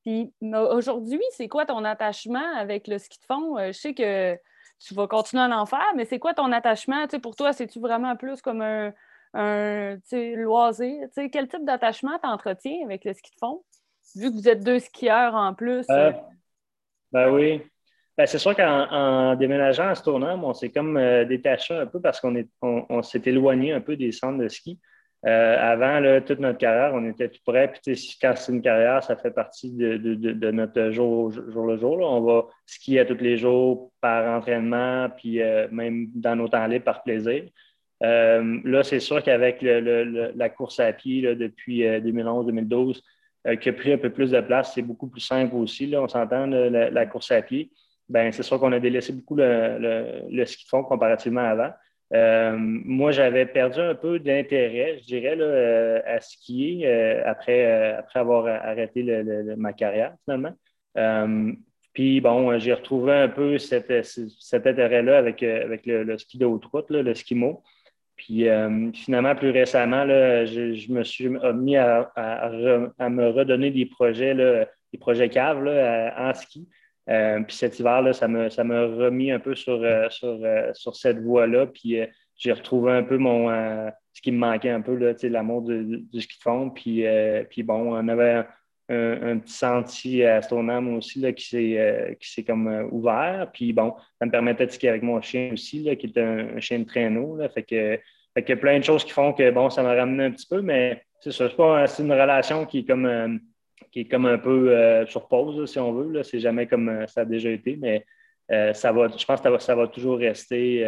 [0.06, 3.58] Puis aujourd'hui, c'est quoi ton attachement avec le ski de fond?
[3.58, 4.38] Euh, je sais que
[4.80, 7.08] tu vas continuer à en faire, mais c'est quoi ton attachement?
[7.22, 8.94] pour toi, c'est-tu vraiment plus comme un,
[9.34, 9.98] un
[10.36, 11.08] loisir?
[11.32, 13.64] quel type d'attachement tu entretiens avec le ski de fond?
[14.16, 15.86] Vu que vous êtes deux skieurs en plus.
[15.90, 16.12] Euh,
[17.12, 17.62] ben oui.
[18.18, 22.02] Ben, c'est sûr qu'en déménageant à ce tournant, on s'est comme euh, détaché un peu
[22.02, 24.80] parce qu'on on, s'est éloigné un peu des centres de ski.
[25.26, 27.72] Euh, avant, toute notre carrière, on était tout près.
[27.72, 32.00] Puis, quand c'est une carrière, ça fait partie de, notre jour, jour le jour.
[32.00, 36.68] On va skier à tous les jours par entraînement, puis euh, même dans nos temps
[36.68, 37.44] libres par plaisir.
[38.02, 43.02] là, c'est sûr qu'avec la course à pied depuis 2011-2012,
[43.60, 45.92] qui a pris un peu plus de place, c'est beaucoup plus simple aussi.
[45.98, 47.72] On s'entend, la, course à pied
[48.10, 51.72] ben, c'est sûr qu'on a délaissé beaucoup le, ski de fond comparativement avant.
[52.14, 58.20] Euh, moi, j'avais perdu un peu d'intérêt, je dirais, euh, à skier euh, après, après
[58.20, 59.04] avoir arrêté
[59.58, 60.54] ma carrière, finalement.
[61.94, 67.14] puis, bon, j'ai retrouvé un peu cet intérêt-là avec, le, ski de haute route, le
[67.14, 67.64] skimo.
[68.16, 68.48] Puis,
[68.94, 72.12] finalement, plus récemment, je, me suis mis à,
[73.10, 74.34] me redonner des projets,
[74.94, 75.68] des projets caves
[76.18, 76.68] en ski.
[77.10, 80.96] Euh, puis cet hiver, ça m'a ça remis un peu sur, euh, sur, euh, sur
[80.96, 81.68] cette voie-là.
[81.68, 81.98] Puis
[82.36, 83.50] j'ai retrouvé un peu mon
[84.14, 86.70] ce qui me manquait un peu, l'amour du, ski de fond.
[86.70, 87.06] Puis,
[87.50, 88.44] puis bon, on avait
[88.90, 93.50] un, petit sentier à Stoneham aussi là, qui s'est comme ouvert.
[93.54, 96.60] Puis bon, ça me permettait de skier avec mon chien aussi, là, qui est un,
[96.60, 97.38] chien de traîneau.
[97.54, 98.00] Fait que
[98.34, 100.62] fait a plein de choses qui font que bon, ça m'a ramené un petit peu,
[100.62, 101.32] mais c'est.
[101.32, 103.40] C'est une relation qui est comme
[103.92, 106.24] qui est comme un peu euh, sur pause, si on veut.
[106.24, 108.06] C'est jamais comme euh, ça a déjà été, mais
[108.52, 110.86] euh, ça va, je pense que ça va, toujours rester.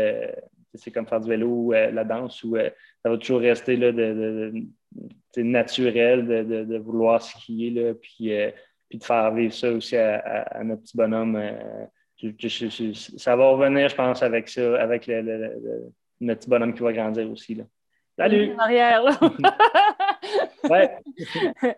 [0.74, 4.54] c'est comme faire du vélo ou la danse, où ça va toujours rester là, de,
[5.38, 8.32] naturel de, vouloir skier, là, puis,
[8.88, 11.38] puis de faire vivre ça aussi à, notre petit bonhomme.
[13.18, 15.08] ça va revenir, je pense, avec ça, avec
[16.22, 17.56] notre petit bonhomme qui va grandir aussi.
[17.56, 17.66] Là.
[18.18, 18.54] Salut!
[18.54, 19.20] En arrière, là.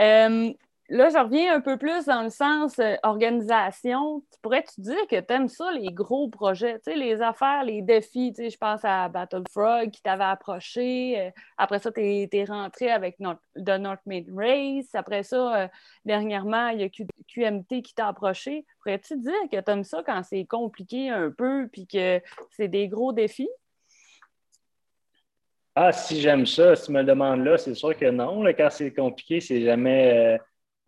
[0.00, 0.52] Euh,
[0.88, 4.20] là, je reviens un peu plus dans le sens euh, organisation.
[4.32, 8.32] Tu pourrais-tu dire que tu aimes ça, les gros projets, les affaires, les défis?
[8.36, 11.20] Je pense à Battle Frog qui t'avait approché.
[11.20, 14.94] Euh, après ça, tu es, rentré avec The North Main Race.
[14.94, 15.70] Après ça,
[16.04, 18.66] dernièrement, il y a QMT qui t'a approché.
[18.82, 22.88] Pourrais-tu dire que tu aimes ça quand c'est compliqué un peu puis que c'est des
[22.88, 23.48] gros défis?
[25.76, 28.44] Ah, si j'aime ça, si tu me le demandes là, c'est sûr que non.
[28.44, 30.38] quand c'est compliqué, c'est jamais euh,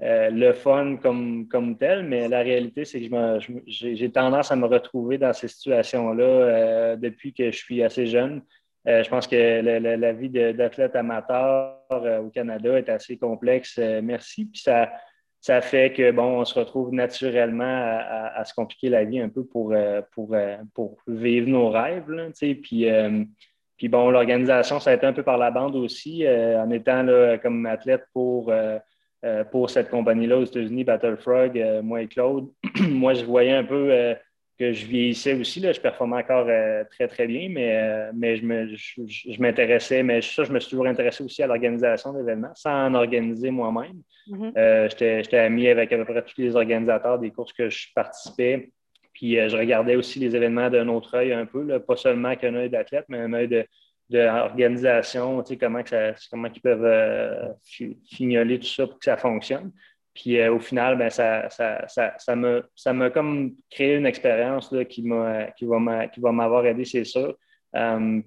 [0.02, 4.66] euh, le fun comme, comme tel, mais la réalité, c'est que j'ai tendance à me
[4.66, 8.42] retrouver dans ces situations-là euh, depuis que je suis assez jeune.
[8.84, 11.80] je pense que la, vie d'athlète amateur
[12.22, 13.78] au Canada est assez complexe.
[14.04, 14.44] merci.
[14.46, 14.92] Puis ça,
[15.40, 17.64] ça fait que bon, on se retrouve naturellement
[18.36, 19.74] à, se compliquer la vie un peu pour,
[20.12, 20.36] pour,
[20.74, 22.08] pour vivre nos rêves.
[22.08, 22.28] Là,
[22.62, 22.86] puis
[23.76, 27.02] puis bon, l'organisation, ça a été un peu par la bande aussi, euh, en étant
[27.02, 28.78] là, comme athlète pour, euh,
[29.24, 32.48] euh, pour cette compagnie-là aux États-Unis, Battle Frog, moi et Claude.
[32.88, 34.14] moi, je voyais un peu
[34.58, 35.60] que je vieillissais aussi.
[35.60, 35.72] Là.
[35.72, 36.46] Je performais encore
[36.90, 41.42] très, très bien, mais, mais je, m'intéressais, mais ça, je me suis toujours intéressé aussi
[41.42, 44.00] à l'organisation d'événements, sans en organiser moi-même.
[44.28, 45.22] Mm-hmm.
[45.22, 48.70] J'étais ami avec à peu près tous les organisateurs des courses que je participais.
[49.16, 52.54] Puis euh, je regardais aussi les événements d'un autre œil un peu, pas seulement qu'un
[52.54, 53.66] œil d'athlète, mais un œil
[54.10, 57.48] d'organisation, tu sais, comment, ils peuvent euh,
[58.10, 59.72] fignoler tout ça pour que ça fonctionne.
[60.12, 62.36] Puis euh, au final, ben, ça, ça, ça, ça,
[62.74, 67.04] ça m'a comme créé une expérience qui, m'a, qui va, qui va m'avoir aidé, c'est
[67.04, 67.38] sûr.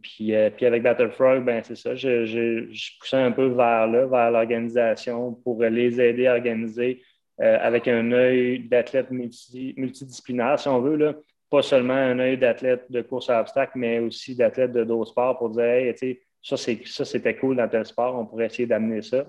[0.02, 4.32] puis, puis avec Battlefrog, ben, c'est ça, je, je, poussais un peu vers là, vers
[4.32, 7.04] l'organisation pour les aider à organiser
[7.39, 10.97] avec un œil d'athlète multidisciplinaire, si on veut.
[10.97, 11.13] Là.
[11.49, 15.38] Pas seulement un œil d'athlète de course à obstacles, mais aussi d'athlète de d'autres sports
[15.38, 19.25] pour dire hey, ça, c'était cool dans tel sport, on pourrait essayer d'amener ça.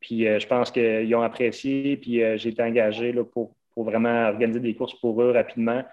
[0.00, 4.60] Puis je pense qu'ils ont apprécié, puis j'ai été engagé là, pour, pour vraiment organiser
[4.60, 5.84] des courses pour eux rapidement.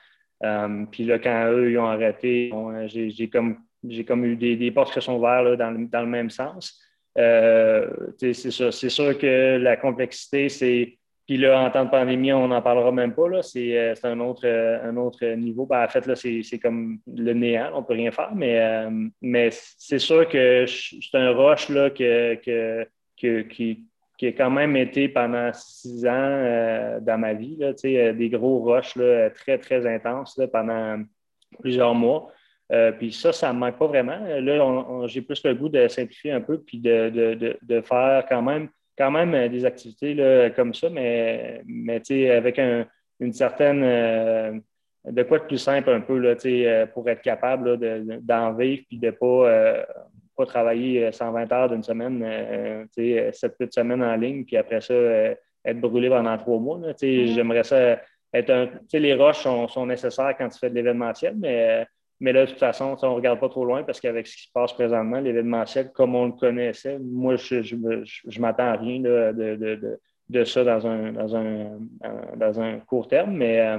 [0.44, 3.58] Euh, puis là, quand eux ils ont arrêté, euh, j'ai comme,
[4.08, 6.80] comme eu des, des, portes qui sont ouvertes dans, dans, le, même sens.
[7.18, 10.98] Euh, c'est sûr, sûr que la complexité, c'est.
[11.28, 13.44] Puis là, en temps de pandémie, on n'en parlera même pas.
[13.44, 15.66] C'est un autre, un autre niveau.
[15.66, 18.32] Ben, en fait, là, c'est comme le néant, on ne peut rien faire.
[18.34, 18.88] Mais,
[19.22, 23.88] mais c'est sûr que c'est un rush là, que, que, qui,
[24.18, 28.30] qui a quand même été pendant six ans euh, dans ma vie, là, euh, des
[28.30, 31.04] gros rushs là, très, très intenses pendant
[31.60, 32.32] plusieurs mois.
[32.72, 34.20] Euh, puis ça, ça ne me manque pas vraiment.
[34.20, 38.42] Là, j'ai plus le goût de simplifier un peu puis de, de, de, faire quand
[38.42, 42.60] même, quand même des activités là, comme ça, mais, mais avec
[43.20, 43.82] une certaine.
[45.06, 46.36] de quoi de plus simple un peu là,
[46.88, 47.78] pour être capable
[48.22, 49.86] d'en vivre puis de ne pas
[50.38, 54.56] pas travailler 120 euh, heures d'une semaine, euh, euh, sept 7 semaines en ligne, puis
[54.56, 56.78] après ça, être brûlé pendant trois mois.
[56.78, 57.34] Mm-hmm.
[57.34, 58.00] J'aimerais ça
[58.34, 58.70] être un.
[58.94, 61.86] Les roches sont, nécessaires quand tu fais de l'événementiel, mais,
[62.20, 64.44] mais là, de toute façon, on ne regarde pas trop loin parce qu'avec ce qui
[64.44, 69.34] se passe présentement, l'événementiel, comme on le connaissait, moi, je, je, m'attends à rien de,
[69.34, 70.00] de,
[70.30, 71.78] de, ça dans un, dans un,
[72.36, 73.78] dans un court terme, mais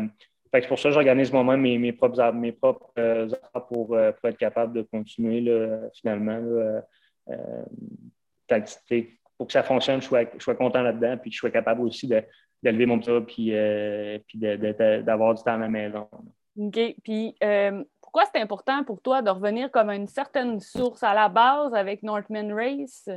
[0.52, 3.28] c'est pour ça que j'organise moi-même mes, mes, propres, mes propres euh,
[3.68, 5.44] pour, euh, pour, être capable de continuer
[5.94, 6.82] finalement là,
[7.30, 7.64] euh,
[9.36, 11.82] pour que ça fonctionne, je sois, je sois content là-dedans, puis que je sois capable
[11.82, 12.08] aussi
[12.62, 13.52] d'élever mon petit puis,
[14.26, 14.38] puis
[15.02, 16.08] d'avoir du temps à la maison.
[16.56, 16.94] OK.
[17.04, 17.36] Puis
[18.08, 22.02] pourquoi c'est important pour toi de revenir comme une certaine source à la base avec
[22.02, 23.10] Northman Race?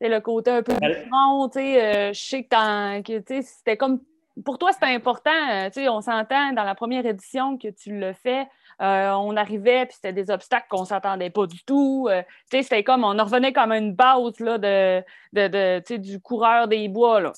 [0.00, 4.00] C'est le côté un peu différent, tu sais, je sais que c'était comme
[4.44, 5.30] pour toi, c'était important.
[5.30, 8.48] Euh, on s'entend dans la première édition que tu le fais.
[8.80, 12.08] Euh, on arrivait, puis c'était des obstacles qu'on ne s'attendait pas du tout.
[12.10, 16.88] Euh, c'était comme, on en revenait comme une base là, de, de, du coureur des
[16.88, 17.20] bois.
[17.20, 17.32] Là.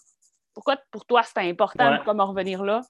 [0.54, 2.80] Pourquoi pour toi, c'était important de comme revenir là?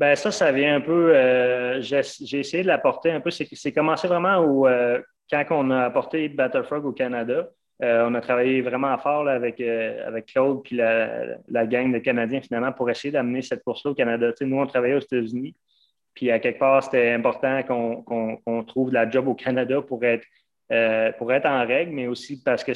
[0.00, 1.12] Ben ça, ça vient un peu.
[1.80, 3.30] j'ai essayé de l'apporter un peu.
[3.30, 4.66] C'est commencé vraiment où,
[5.30, 7.48] quand on a apporté Battlefrog au Canada.
[7.82, 12.42] Euh, on a travaillé vraiment fort avec, euh, avec Claude puis la, gang de Canadiens
[12.42, 14.32] finalement pour essayer d'amener cette course-là au Canada.
[14.42, 15.54] nous, on travaillait aux États-Unis.
[16.14, 20.26] Puis à quelque part, c'était important qu'on trouve de la job au Canada pour être,
[20.72, 22.72] euh, pour être en règle, mais aussi parce que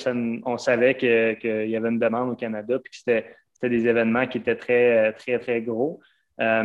[0.47, 4.39] on savait qu'il y avait une demande au Canada puis que c'était des événements qui
[4.39, 6.01] étaient très, très, très gros.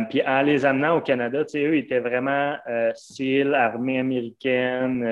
[0.08, 2.56] Puis en les amenant au Canada, eux, étaient vraiment
[2.94, 5.04] SEAL, armée américaine,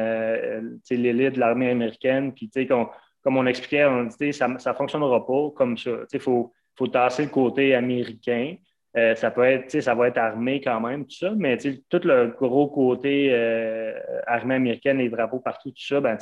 [0.91, 2.33] l'élite de l'armée américaine.
[2.33, 5.91] Puis comme on expliquait, on ça ne fonctionnera pas comme ça.
[6.13, 8.57] Il faut, faut tasser le côté américain.
[8.97, 12.29] Euh, ça peut être, ça va être armé quand même, tout ça, mais tout le
[12.29, 13.93] gros côté euh,
[14.27, 16.17] armée américaine, les drapeaux partout, tout ça, ben,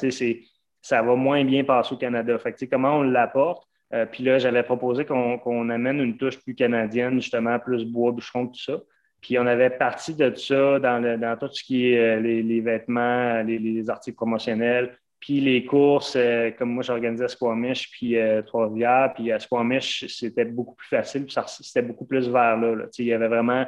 [0.83, 2.37] ça va moins bien passer au Canada.
[2.39, 3.67] Fait comment on l'apporte?
[3.95, 8.49] Euh, puis là, j'avais proposé qu'on amène une touche plus canadienne, justement, plus bois, bûcheron,
[8.49, 8.81] tout ça.
[9.21, 13.89] Puis on avait parti de ça dans, dans tout ce qui est les, vêtements, les,
[13.89, 19.33] articles promotionnels, puis les courses, euh, comme moi, j'organisais à Squamish, puis euh, Trois-Rivières, puis
[19.33, 22.87] à Squamish, c'était beaucoup plus facile, puis c'était beaucoup plus vers là.
[22.99, 23.67] Il y avait vraiment,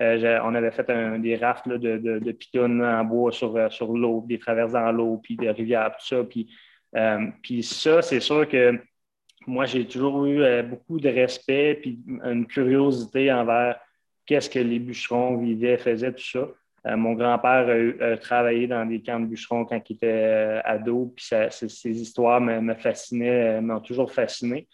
[0.00, 0.86] euh, on avait fait
[1.20, 5.36] des rafts de, de, de en bois sur, sur l'eau, des traverses dans l'eau, puis
[5.36, 6.24] des rivières, tout ça.
[6.24, 6.50] Puis,
[7.42, 8.78] puis ça, c'est sûr que
[9.48, 13.80] moi, j'ai toujours eu beaucoup de respect, puis une curiosité envers
[14.26, 16.48] qu'est-ce que les bûcherons vivaient, faisaient, tout ça.
[16.86, 17.66] Euh, mon grand-père
[18.00, 22.40] a, travaillé dans des camps de bûcherons quand il était euh, ado, puis ces histoires
[22.40, 24.68] me, fascinaient, euh, m'ont toujours fasciné.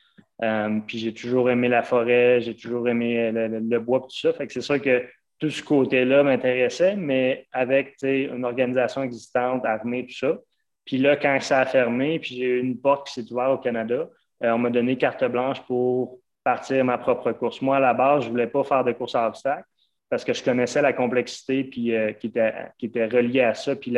[0.86, 4.32] puis j'ai toujours aimé la forêt, j'ai toujours aimé le, bois, tout ça.
[4.32, 5.04] Fait que c'est sûr que
[5.38, 10.38] tout ce côté-là m'intéressait, mais avec une organisation existante, armée, tout ça.
[10.84, 13.58] Puis là, quand ça a fermé, puis j'ai eu une porte qui s'est ouverte au
[13.58, 14.08] Canada,
[14.40, 17.62] on m'a donné carte blanche pour partir ma propre course.
[17.62, 19.64] Moi, à la base, je ne voulais pas faire de course à obstacles
[20.10, 23.74] parce que je connaissais la complexité puis, euh, qui, était, qui était reliée à ça,
[23.74, 23.92] puis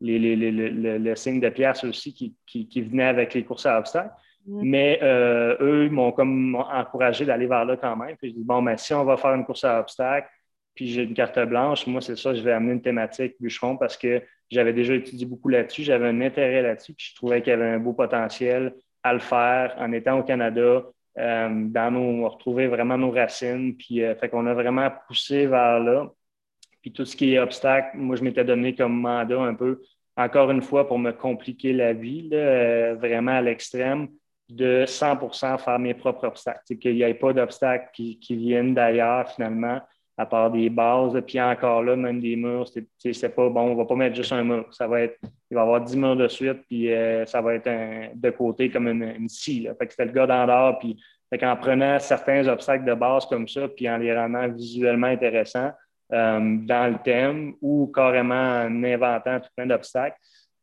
[0.00, 4.12] le, signe de pièce aussi qui, qui, venait avec les courses à obstacles.
[4.46, 4.60] Mm.
[4.62, 8.16] Mais euh, eux m'ont comme encouragé d'aller vers là quand même.
[8.16, 10.28] Puis je dis, bon, mais ben, si on va faire une course à obstacles,
[10.74, 13.96] puis j'ai une carte blanche, moi, c'est ça, je vais amener une thématique bûcheron parce
[13.96, 14.20] que
[14.50, 17.68] j'avais déjà étudié beaucoup là-dessus, j'avais un intérêt là-dessus, puis je trouvais qu'il y avait
[17.68, 20.82] un beau potentiel à le faire en étant au Canada,
[21.18, 23.76] euh, dans nos, retrouver vraiment nos racines.
[23.76, 26.10] Puis, euh, fait qu'on a vraiment poussé vers là.
[26.80, 29.80] Puis tout ce qui est obstacle, moi, je m'étais donné comme mandat un peu,
[30.16, 34.08] encore une fois, pour me compliquer la vie, euh, vraiment à l'extrême.
[34.50, 39.80] de 100% faire mes propres obstacles, qu'il n'y ait pas d'obstacles qui, viennent d'ailleurs finalement,
[40.16, 41.20] à part des bases.
[41.26, 44.44] Puis encore là, même des murs, c'est pas bon, on va pas mettre juste un
[44.44, 44.66] mur.
[44.70, 45.18] Ça va être,
[45.50, 48.70] il va y avoir 10 murs de suite, puis euh, ça va être de côté
[48.70, 49.68] comme une, une scie.
[49.78, 50.96] Fait que c'était le gars dans puis
[51.42, 55.72] en prenant certains obstacles de base comme ça, puis en les rendant visuellement intéressants
[56.12, 60.16] euh, dans le thème ou carrément en inventant tout plein d'obstacles,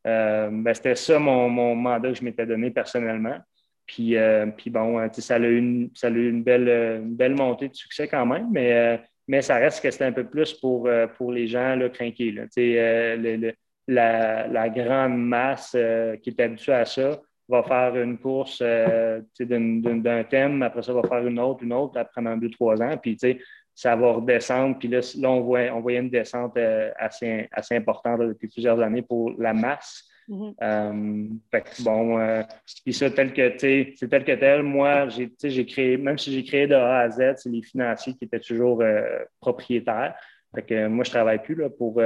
[0.06, 3.36] euh, ben, c'était ça mon, mon, mandat que je m'étais donné personnellement.
[3.84, 4.16] Puis,
[4.56, 7.74] puis bon, hein, ça a eu, une, ça a eu une, belle, belle montée de
[7.74, 11.46] succès quand même, mais, mais ça reste que c'était un peu plus pour, pour les
[11.46, 12.34] gens là, craqués.
[13.88, 15.76] la, la, grande masse
[16.22, 21.02] qui est habituée à ça, va faire une course euh, d'un thème, après ça, va
[21.02, 23.18] faire une autre, une autre, après pendant deux, trois ans, puis
[23.74, 24.78] ça va redescendre.
[24.78, 29.02] Puis là, on, voit, on voyait une descente euh, assez, assez importante depuis plusieurs années
[29.02, 30.08] pour la masse.
[30.28, 30.54] Mm-hmm.
[30.62, 31.28] Euh,
[31.80, 32.44] bon,
[32.84, 36.66] puis ça, tel que, c'est tel que tel, moi, j'ai créé, même si j'ai créé
[36.66, 38.82] de A à Z, c'est les financiers qui étaient toujours
[39.40, 40.14] propriétaires.
[40.54, 42.00] Fait que moi, je ne travaille plus là, pour,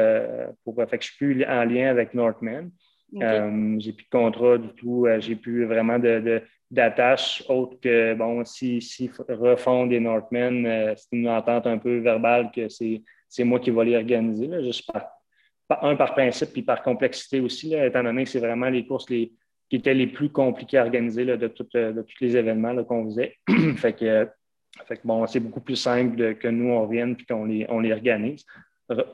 [0.65, 0.77] pour.
[0.89, 2.71] Fait que je suis plus en lien avec Northman.
[3.23, 5.07] Euh, j'ai plus de contrat du tout.
[5.07, 10.95] Euh, j'ai plus vraiment de, d'attache autre que, bon, si, si refont des Northmen, euh,
[10.97, 13.03] c'est une entente un peu verbale que c'est,
[13.45, 15.09] moi qui vais les organiser, juste par,
[15.83, 19.33] un par principe puis par complexité aussi, étant donné que c'est vraiment les courses les,
[19.69, 23.37] qui étaient les plus compliquées à organiser de, de tous les événements qu'on faisait.
[23.77, 24.29] fait que,
[24.87, 27.93] fait bon, c'est beaucoup plus simple que nous, on revienne puis qu'on les, on les
[27.93, 28.45] organise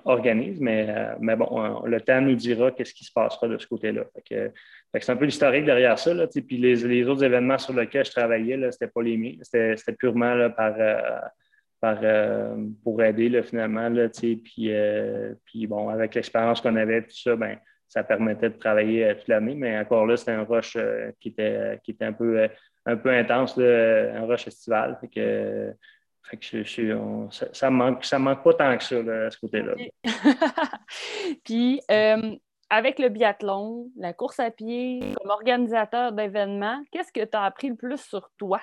[0.05, 3.67] organise, mais, euh, mais bon, le temps nous dira qu'est-ce qui se passera de ce
[3.67, 4.05] côté-là.
[4.29, 6.12] c'est un peu l'historique derrière ça.
[6.12, 9.35] Là, puis les, autres événements sur lesquels je travaillais, ce pas les miens.
[9.43, 11.01] C'était purement par, euh,
[11.85, 13.90] euh, pour aider finalement.
[14.12, 19.55] Puis, bon, avec l'expérience qu'on avait, tout ça, ben, ça permettait de travailler toute l'année.
[19.55, 20.79] Mais encore là, c'était un rush
[21.21, 22.49] qui, était, un peu,
[22.87, 24.99] intense, un rush estival.
[27.53, 29.75] Ça, ne manque, ça manque pas tant que ça, à ce côté-là.
[31.45, 32.37] Puis, euh,
[32.71, 37.68] avec le biathlon, la course à pied, comme organisateur d'événements, qu'est-ce que tu as appris
[37.68, 38.61] le plus sur toi?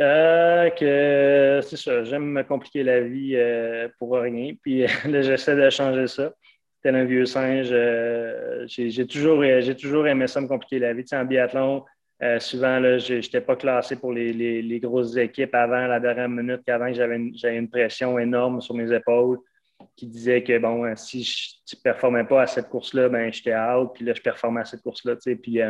[0.00, 5.56] Euh, que c'est ça, j'aime me compliquer la vie euh, pour rien, puis là, j'essaie
[5.56, 6.32] de changer ça.
[6.82, 7.74] Tel un vieux singe,
[8.66, 9.42] j'ai toujours,
[9.80, 11.02] toujours aimé ça, me compliquer la vie.
[11.02, 11.84] Tu sais, en biathlon,
[12.20, 16.92] euh, souvent, je n'étais pas classé pour les, grosses équipes avant la dernière minute, qu'avant
[16.92, 19.38] j'avais une, pression énorme sur mes épaules
[19.94, 23.54] qui disait que bon, euh, si je ne performais pas à cette course-là, ben j'étais
[23.54, 25.14] out, puis là, je performais à cette course-là.
[25.16, 25.60] Puis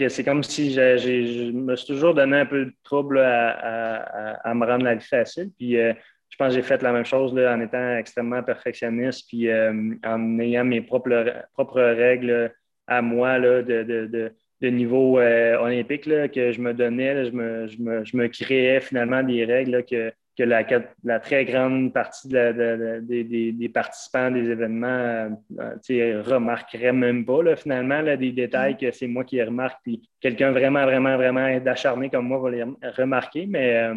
[0.00, 4.66] euh, c'est comme si je me suis toujours donné un peu de trouble à, me
[4.66, 5.50] rendre la vie facile.
[5.56, 10.38] Puis je pense que j'ai fait la même chose en étant extrêmement perfectionniste, puis en
[10.38, 12.52] ayant mes propres, règles
[12.86, 17.26] à moi de niveau euh, olympique que je me donnais.
[17.26, 23.00] je, me, je, me, créais finalement des règles que, que la, très grande partie de
[23.00, 29.06] des, participants des événements euh, remarqueraient même pas là, finalement là, des détails que c'est
[29.06, 29.78] moi qui les remarque.
[29.82, 32.64] Puis quelqu'un vraiment, vraiment, vraiment d'acharné comme moi va les
[32.96, 33.46] remarquer.
[33.46, 33.94] Mais, euh,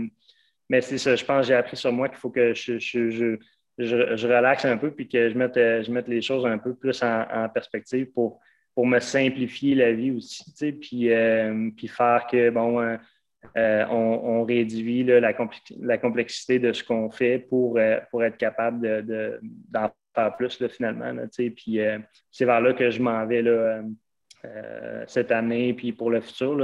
[0.70, 3.38] mais c'est ça, je pense j'ai appris sur moi qu'il faut que je, je, je
[3.80, 7.02] je, relaxe un peu puis que je mette, je mette les choses un peu plus
[7.02, 8.40] en, perspective pour,
[8.76, 12.98] pour me simplifier la vie aussi, puis, euh, puis faire que, bon,
[13.58, 15.34] euh, euh, on, réduit la,
[15.98, 17.80] complexité de ce qu'on fait pour,
[18.10, 21.14] pour être capable de, d'en faire plus, finalement,
[21.56, 21.80] puis
[22.32, 23.44] c'est vers là que je m'en vais,
[25.08, 26.60] cette année, puis pour le futur,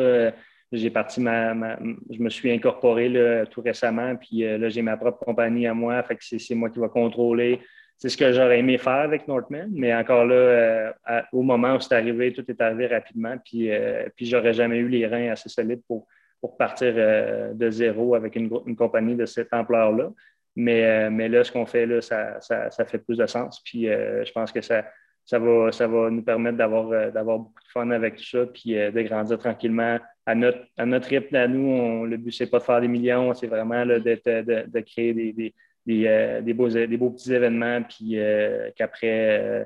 [0.72, 6.56] je me suis incorporé tout récemment, puis là, j'ai ma propre compagnie à moi, c'est,
[6.56, 7.60] moi qui vais contrôler.
[8.00, 10.92] C'est ce que j'aurais aimé faire avec Northman, mais encore là, euh,
[11.34, 14.88] au moment où c'est arrivé, tout est arrivé rapidement, puis, euh, puis j'aurais jamais eu
[14.88, 16.08] les reins assez solides pour,
[16.42, 20.12] pour partir euh, de zéro avec une, compagnie de cette ampleur-là.
[20.56, 23.62] Mais, mais là, ce qu'on fait là, ça, ça, fait plus de sens.
[23.64, 24.84] Puis je pense que ça,
[25.24, 29.02] ça, va, ça va nous permettre d'avoir, beaucoup de fun avec tout ça, puis de
[29.04, 32.06] grandir tranquillement à notre, à notre rythme à nous.
[32.06, 35.54] le but, c'est pas de faire des millions, c'est vraiment là, de, de, créer des
[35.90, 39.66] euh, des, beaux, des beaux petits événements, puis euh, qu'après euh,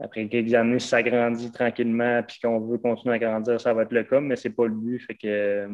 [0.00, 3.92] après quelques années, ça grandit tranquillement, puis qu'on veut continuer à grandir, ça va être
[3.92, 4.98] le cas, mais ce n'est pas le but.
[5.00, 5.68] Fait que,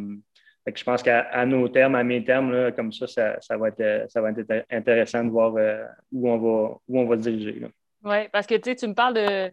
[0.67, 5.25] je pense qu'à nos termes, à mes termes, comme ça, ça, va être, être intéressant
[5.25, 5.55] de voir
[6.13, 7.63] où, on va, où on va diriger.
[8.05, 9.53] Oui, parce que tu me parles de.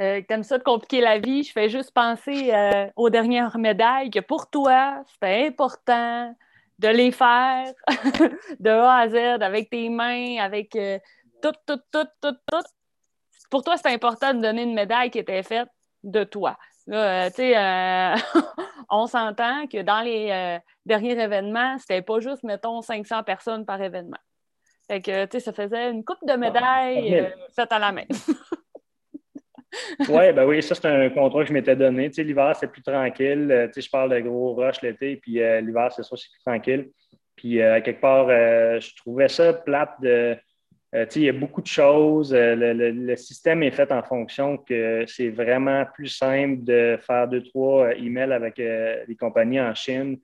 [0.00, 2.52] Euh, ça de compliquer la vie, je fais juste penser
[2.96, 6.34] aux dernières médailles que pour toi, c'était important
[6.78, 7.72] de les faire
[8.60, 10.98] de A à Z avec tes mains, avec euh,
[11.42, 12.64] tout, tout, tout, tout, tout.
[13.50, 15.68] Pour toi, c'est important de donner une médaille qui était faite
[16.02, 16.56] de toi.
[16.86, 17.54] Là, tu sais,
[18.90, 24.18] on s'entend que dans les derniers événements, c'était pas juste, mettons, 500 personnes par événement.
[24.86, 28.04] Fait que, tu sais, ça faisait une coupe de médailles faites à la main.
[30.10, 32.10] ouais, ben oui, ça, c'est un contrat que je m'étais donné.
[32.10, 33.70] Tu sais, l'hiver, c'est plus tranquille.
[33.72, 36.90] Tu sais, je parle de gros rush l'été, puis l'hiver, c'est ça, c'est plus tranquille.
[37.34, 40.36] Puis, quelque part, je trouvais ça plate de
[40.94, 42.32] euh, il y a beaucoup de choses.
[42.32, 47.42] Euh, le, système est fait en fonction que c'est vraiment plus simple de faire deux,
[47.42, 50.18] trois euh, emails avec les compagnies en Chine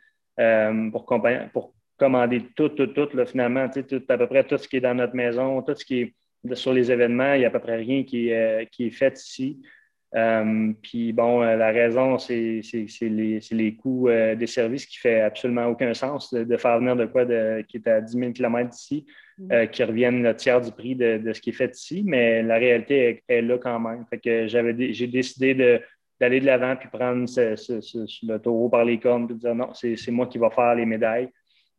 [0.92, 1.04] pour,
[1.52, 3.08] pour, commander tout, tout, tout.
[3.26, 6.00] finalement, tout, à peu près tout ce qui est dans notre maison, tout ce qui
[6.00, 8.32] est sur les événements, il n'y a à peu près rien qui,
[8.72, 9.60] qui est fait ici.
[10.82, 12.62] Puis bon, la raison, c'est
[13.00, 17.24] les, les, coûts des services qui fait absolument aucun sens de, faire venir de quoi
[17.62, 19.06] qui est à 10 000 km d'ici.
[19.50, 22.56] Euh, qui reviennent le tiers du prix de, ce qui est fait ici, mais la
[22.56, 24.04] réalité est, là quand même.
[24.10, 25.54] Fait que j'avais, j'ai décidé
[26.20, 30.26] d'aller de l'avant puis prendre le taureau par les cornes et dire non, c'est, moi
[30.26, 31.30] qui vais faire les médailles.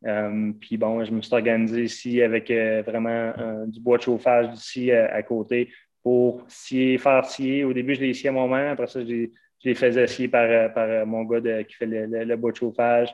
[0.04, 3.32] Euh, puis bon, je me suis organisé ici avec euh, vraiment
[3.66, 5.70] du bois de chauffage d'ici à, côté
[6.02, 7.64] pour scier, faire scier.
[7.64, 8.72] Au début, je l'ai scié à moi-même.
[8.72, 9.28] Après ça, je
[9.64, 13.12] les, faisais scier par, par mon gars qui fait le, bois de chauffage.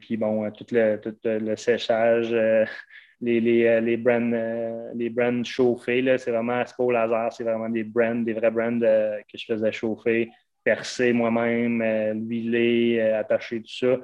[0.00, 2.34] puis bon, tout le, le séchage,
[3.24, 6.16] les, les, euh, les, brands, euh, les chauffés.
[6.18, 9.46] C'est vraiment, pas au laser, c'est vraiment des brands, des vrais brands euh, que je
[9.46, 10.30] faisais chauffer,
[10.62, 11.82] percer moi-même,
[12.28, 13.96] huiler, attacher, tout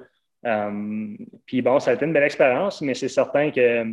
[0.43, 0.81] ça.
[1.47, 3.85] puis bon, ça a été une belle expérience, mais c'est certain que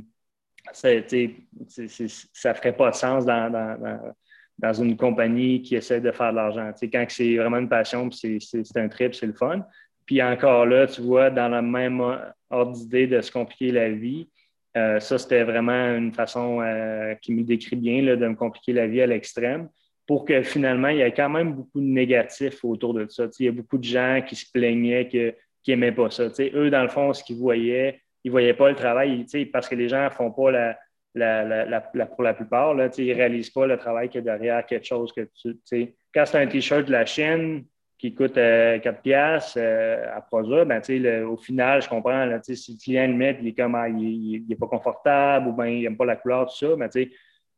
[0.74, 6.72] ça ne ferait pas de sens dans, une compagnie qui essaie de faire de l'argent.
[6.82, 8.39] Quand c'est vraiment une passion, c'est
[8.76, 9.65] un trip, c'est le fun.
[10.05, 12.01] Puis encore là, tu vois, dans la même
[12.49, 14.30] ordre d'idée de se compliquer la vie,
[14.78, 18.88] euh, ça, c'était vraiment une façon euh, qui me décrit bien de me compliquer la
[18.88, 19.70] vie à l'extrême
[20.05, 23.26] pour que finalement, il y ait quand même beaucoup de négatifs autour de ça.
[23.39, 25.34] il y a beaucoup de gens qui se plaignaient, qui
[25.68, 26.30] n'aimaient pas ça.
[26.39, 29.75] eux, dans le fond, ce qu'ils voyaient, ils ne voyaient pas le travail parce que
[29.75, 30.75] les gens ne font pas
[31.15, 34.65] la, pour la plupart, là, ils ne réalisent pas le travail qu'il y a derrière
[34.65, 35.95] quelque chose que tu.
[36.13, 37.63] Quand c'est un T-shirt de la Chine,
[37.97, 40.82] qui coûte 4 euh, piastres euh, à produire, ben,
[41.23, 44.55] au final, je comprends, là, si le client le il est comme, ah, il n'est
[44.55, 46.89] pas confortable ou bien il n'aime pas la couleur, tout ça, mais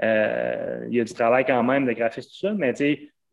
[0.04, 2.74] euh, il y a du travail quand même de graphiste, tout ça, mais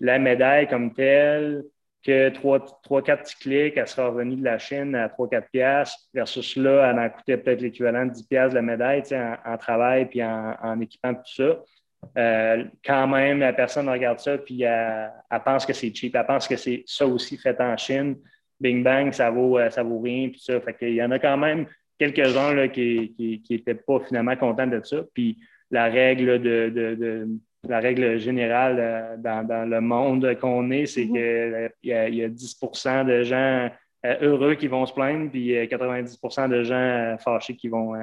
[0.00, 1.64] la médaille comme telle,
[2.06, 6.90] que 3-4 petits clics, elle sera revenue de la Chine à 3-4 piastres, versus là,
[6.90, 10.54] elle en coûtait peut-être l'équivalent de 10 piastres la médaille, en, en, travail puis en,
[10.62, 11.60] en équipant tout ça.
[12.16, 15.10] Euh, quand même, la personne regarde ça puis elle,
[15.44, 16.14] pense que c'est cheap.
[16.14, 18.16] Elle pense que c'est ça aussi fait en Chine.
[18.60, 20.28] Bing bang, ça vaut, euh, ça vaut rien.
[20.28, 20.60] Puis ça.
[20.60, 21.66] Fait Il y en a quand même
[21.98, 24.98] quelques-uns qui n'étaient pas finalement contents de ça.
[25.12, 25.38] Puis
[25.70, 27.28] la règle de,
[27.68, 31.70] la règle générale euh, dans, le monde qu'on est, c'est mm-hmm.
[31.82, 33.70] qu'il y, a 10% de gens
[34.22, 37.94] heureux qui vont se plaindre, puis 90% de gens fâchés qui vont.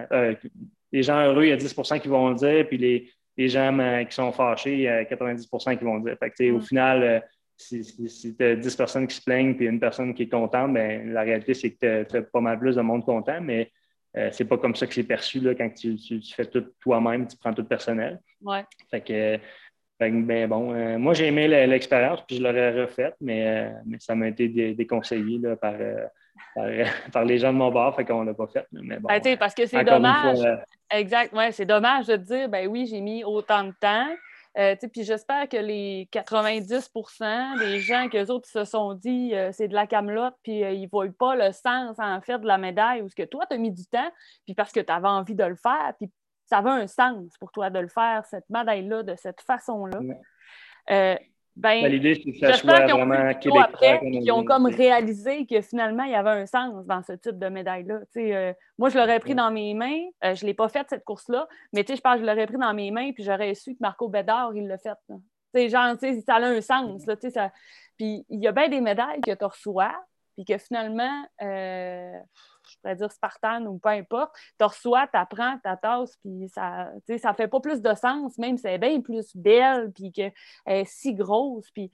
[0.91, 3.07] les gens heureux, il y a 10% qui vont le dire, puis les,
[3.38, 6.18] les gens euh, qui sont fâchés, il y a 90% qui vont dire.
[6.20, 7.20] Fait Au final, euh,
[7.57, 11.11] si, tu as 10 personnes qui se plaignent et une personne qui est contente, ben,
[11.11, 13.72] la réalité, c'est que tu as, pas mal plus de monde content, mais
[14.18, 15.97] euh, c'est pas comme ça que c'est perçu là, quand tu,
[16.36, 18.20] fais tout toi-même, tu prends tout personnel.
[18.41, 18.64] Ouais.
[18.91, 19.39] Fait que,
[19.99, 24.74] ben, bon, moi, j'ai aimé l'expérience, puis je l'aurais refaite, mais, mais ça m'a été
[24.74, 25.76] déconseillé là, par,
[27.14, 28.68] par, les gens de mon bar, fait qu'on ne l'a pas fait.
[28.72, 30.39] Mais bon, ben, parce que c'est dommage.
[30.91, 34.07] exact, ouais, c'est dommage de dire, ben oui, j'ai mis autant de temps.
[34.58, 39.68] Euh, puis j'espère que les 90% des gens que autres se sont dit euh, c'est
[39.68, 42.60] de la camelote, puis euh, ils ne voient pas le sens en fait de la
[42.60, 44.12] médaille ou ce que toi, tu as mis du temps,
[44.45, 46.12] puis parce que tu avais envie de le faire, puis
[46.45, 49.99] ça avait un sens pour toi de le faire, cette médaille-là, de cette façon-là.
[51.56, 53.66] Ben, ben, L'idée, c'est que ça soit vraiment québécois.
[53.66, 57.38] Après, ils ont comme réalisé que finalement, il y avait un sens dans ce type
[57.38, 57.99] de médaille-là.
[58.18, 60.01] Euh, moi, je l'aurais pris dans mes mains.
[60.24, 62.58] Euh, je ne l'ai pas fait, cette course-là, mais je pense que je l'aurais pris
[62.58, 65.70] dans mes mains puis j'aurais su que Marco Bédard, il l'a fait.
[65.70, 65.95] Genre,
[66.26, 67.06] ça a un sens.
[67.06, 67.51] Là, ça...
[67.97, 69.93] Puis il y a bien des médailles que tu reçois,
[70.36, 72.18] puis que finalement, euh,
[72.70, 76.91] je pourrais dire Spartan ou peu importe, tu reçois, tu apprends ta tasse, puis ça
[77.07, 80.11] ne ça fait pas plus de sens, même si elle est bien plus belle, puis
[80.11, 80.34] qu'elle
[80.66, 81.70] est si grosse.
[81.72, 81.91] Puis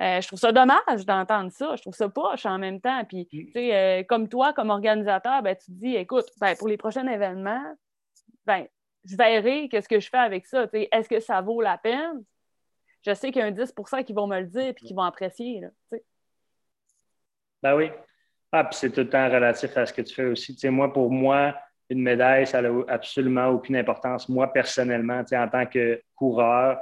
[0.00, 1.76] euh, je trouve ça dommage d'entendre ça.
[1.76, 3.04] Je trouve ça poche en même temps.
[3.04, 3.56] Puis, mm.
[3.56, 7.74] euh, comme toi, comme organisateur, ben, tu te dis, écoute, ben, pour les prochains événements,
[8.46, 8.66] ben,
[9.04, 10.66] je verrai qu'est-ce que je fais avec ça.
[10.72, 12.24] Est-ce que ça vaut la peine?
[13.02, 15.02] Je sais qu'il y a un 10% qui vont me le dire et qui vont
[15.02, 15.60] apprécier.
[15.60, 15.68] Là,
[17.62, 17.90] ben oui.
[18.52, 20.54] Ah, puis c'est tout le temps relatif à ce que tu fais aussi.
[20.54, 21.54] Tu sais, moi, pour moi,
[21.88, 24.28] une médaille, ça n'a absolument aucune importance.
[24.28, 26.78] Moi, personnellement, tu sais, en tant que coureur,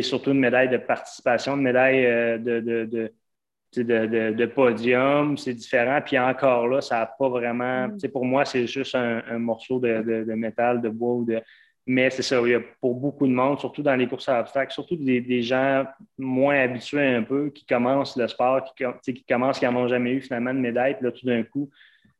[0.00, 2.02] surtout une médaille de participation, une médaille
[2.40, 3.12] de, de,
[3.76, 6.00] de, podium, c'est différent.
[6.04, 7.88] Puis encore là, ça n'a pas vraiment.
[7.88, 7.98] Mm.
[8.12, 11.40] Pour moi, c'est juste un, morceau de, métal, de bois ou de.
[11.90, 14.40] Mais c'est ça, il y a pour beaucoup de monde, surtout dans les courses à
[14.40, 15.86] obstacles, surtout des, gens
[16.18, 20.20] moins habitués un peu, qui commencent le sport, qui, qui commencent, qui n'ont jamais eu
[20.20, 21.70] finalement de médaille, puis là, tout d'un coup,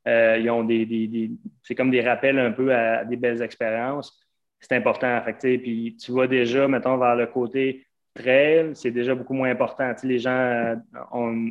[0.09, 1.31] euh, ils ont des,
[1.63, 4.19] c'est comme des rappels un peu à, des belles expériences.
[4.59, 5.21] C'est important.
[5.23, 9.93] Fait, puis tu vois déjà, mettons, vers le côté trail, c'est déjà beaucoup moins important.
[10.03, 10.77] les gens euh,
[11.13, 11.51] ont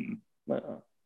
[0.50, 0.60] euh,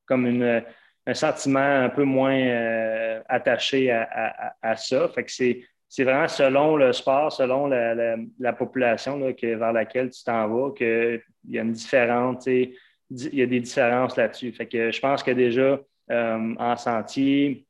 [0.06, 0.64] comme une,
[1.06, 5.08] un sentiment un peu moins attaché à, ça.
[5.08, 5.62] Fait c'est
[5.94, 11.20] c'est vraiment selon le sport, selon la, population vers laquelle tu t'en vas, qu'il
[11.50, 12.74] y a une différence, il
[13.10, 14.52] y a des différences là-dessus.
[14.52, 15.78] Fait que je pense que déjà,
[16.10, 17.66] euh, en sentier,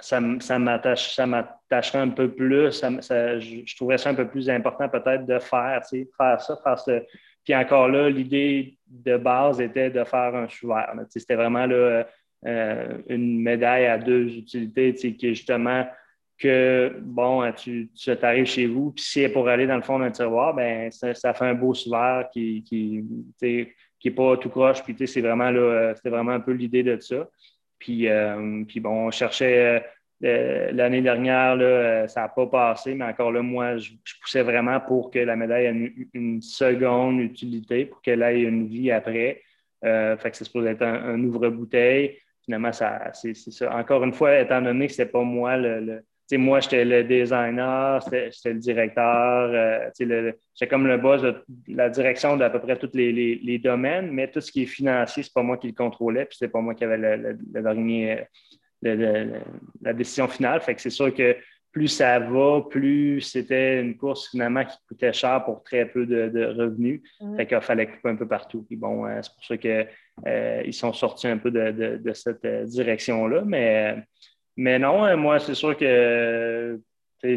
[0.00, 2.80] ça, ça m'attacherait un peu plus.
[2.82, 6.92] je, trouverais ça un peu plus important peut-être de faire, faire ça, faire ça.
[7.44, 10.72] Puis encore là, l'idée de base était de faire un chou
[11.10, 12.06] C'était vraiment là,
[12.44, 15.86] euh, une médaille à deux utilités qui est justement
[16.42, 19.98] que, bon, tu, tu arrives chez vous, puis si c'est pour aller dans le fond
[19.98, 23.04] d'un tiroir, ben ça, fait un beau souverain qui, qui,
[23.40, 23.68] qui
[24.08, 24.82] n'est pas tout croche.
[24.82, 27.28] Puis, c'est vraiment, là, c'était vraiment un peu l'idée de ça.
[27.78, 29.84] Puis, euh, puis bon, on cherchait
[30.24, 34.42] euh, l'année dernière, là, euh, ça n'a pas passé, mais encore là, moi, je, poussais
[34.42, 39.42] vraiment pour que la médaille ait une, seconde utilité, pour qu'elle ait une vie après.
[39.82, 42.18] fait que c'est supposé être un, ouvre-bouteille.
[42.44, 43.76] Finalement, ça, c'est, ça.
[43.76, 48.00] Encore une fois, étant donné que ce n'est pas moi le moi, j'étais le designer,
[48.10, 51.34] j'étais le directeur, euh, j'étais comme le boss de
[51.68, 55.32] la direction d'à peu près tous les, domaines, mais tout ce qui est financier, c'est
[55.32, 58.24] pas moi qui le contrôlais, puis c'est pas moi qui avait le, dernier,
[58.82, 60.60] la décision finale.
[60.60, 61.36] Fait que c'est sûr que
[61.72, 66.54] plus ça va, plus c'était une course finalement qui coûtait cher pour très peu de,
[66.58, 67.00] revenus.
[67.20, 67.36] Mm-hmm.
[67.36, 68.62] Fait qu'il fallait couper un peu partout.
[68.62, 69.88] Puis bon, euh, c'est pour ça qu'ils
[70.26, 74.04] euh, sont sortis un peu de, cette direction-là, mais
[74.56, 76.78] mais non, euh, moi, c'est sûr que
[77.24, 77.36] hein,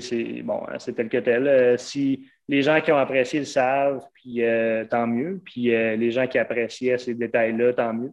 [0.79, 1.47] c'est tel que tel.
[1.47, 4.01] Euh, si les gens qui ont apprécié le savent,
[4.37, 5.41] euh, tant mieux.
[5.43, 8.11] Puis les gens qui appréciaient ces détails-là, tant mieux.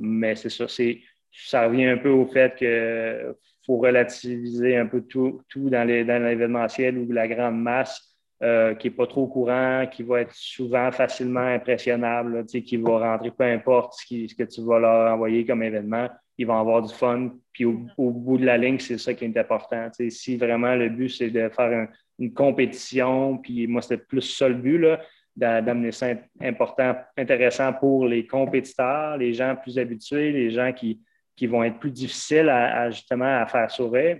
[0.00, 3.34] mais c'est ça, c'est ça revient un peu au fait qu'il
[3.64, 8.16] faut relativiser un peu tout, tout dans l'événementiel ou la grande masse.
[8.40, 13.44] qui n'est pas trop courant, qui va être souvent facilement impressionnable, qui va rentrer peu
[13.44, 16.08] importe ce, que tu vas leur envoyer comme événement
[16.38, 17.30] ils vont avoir du fun.
[17.52, 19.90] Puis au, bout de la ligne, c'est ça qui est important.
[20.08, 24.54] si vraiment le but, c'est de faire une compétition, puis moi, c'était plus ça le
[24.54, 24.86] but,
[25.36, 26.08] d'amener ça
[26.40, 31.00] important, intéressant pour les compétiteurs, les gens plus habitués, les gens qui,
[31.36, 34.18] qui vont être plus difficiles à, justement à faire sourire.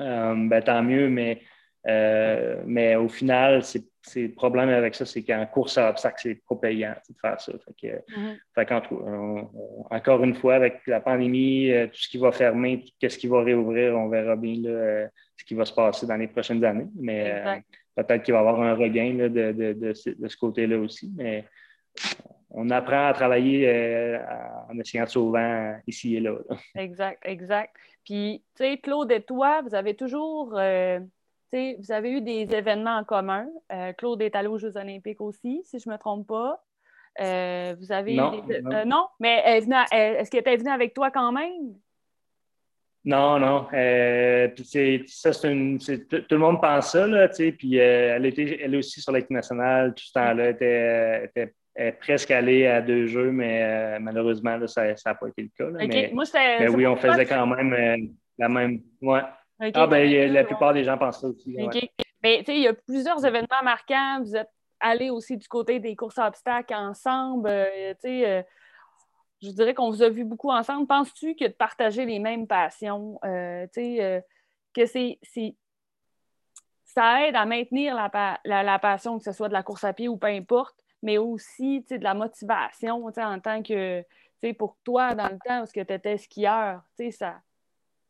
[0.00, 1.42] Euh, ben, tant mieux, mais,
[1.88, 3.84] euh, mais au final, c'est
[4.16, 7.52] le problème avec ça, c'est qu'en course à obstacles, c'est trop payant de faire ça.
[7.82, 9.48] Mm-hmm.
[9.90, 13.42] encore une fois, avec la pandémie, euh, tout ce qui va fermer, qu'est-ce qui va
[13.42, 16.88] réouvrir, on verra bien euh, ce qui va se passer dans les prochaines années.
[16.94, 17.62] Mais
[17.96, 21.10] peut-être qu'il va y avoir un regain de, ce côté-là aussi.
[21.16, 21.46] Mais
[22.50, 24.18] on apprend à travailler
[24.68, 26.34] en essayant souvent ici et là,
[26.74, 27.74] Exact, exact.
[28.04, 30.58] Puis, tu sais, Claude et toi, vous avez toujours
[31.52, 33.46] vous avez eu des événements en commun.
[33.72, 36.62] Euh, Claude est allé aux Jeux olympiques aussi, si je ne me trompe pas.
[37.20, 39.06] Euh, vous avez non, euh, non.
[39.18, 41.74] mais est-ce qu'elle était venue avec toi quand même?
[43.04, 43.66] Non, non.
[43.70, 49.30] ça, c'est tout, le monde pense ça, là, puis elle était elle aussi sur l'équipe
[49.30, 50.44] nationale tout ce temps-là.
[50.60, 51.54] Elle était,
[52.00, 55.70] presque allée à deux jeux, mais malheureusement, ça n'a pas été le cas.
[55.70, 58.80] mais, oui, on faisait quand même la même.
[59.00, 59.22] Ouais.
[59.60, 61.56] Ah, ben, la plupart des gens pensent ça aussi.
[62.22, 64.20] Ben, il y a plusieurs événements marquants.
[64.22, 64.50] Vous êtes
[64.80, 67.48] allés aussi du côté des courses à obstacles ensemble.
[67.48, 68.42] Euh, euh,
[69.40, 70.86] je dirais qu'on vous a vu beaucoup ensemble.
[70.86, 73.66] Penses-tu que de partager les mêmes passions, euh,
[74.74, 75.18] que c'est,
[76.84, 80.08] ça aide à maintenir la, la, passion, que ce soit de la course à pied
[80.08, 84.04] ou peu importe, mais aussi de la motivation en tant que,
[84.58, 87.40] pour toi, dans le temps où tu étais skieur, ça,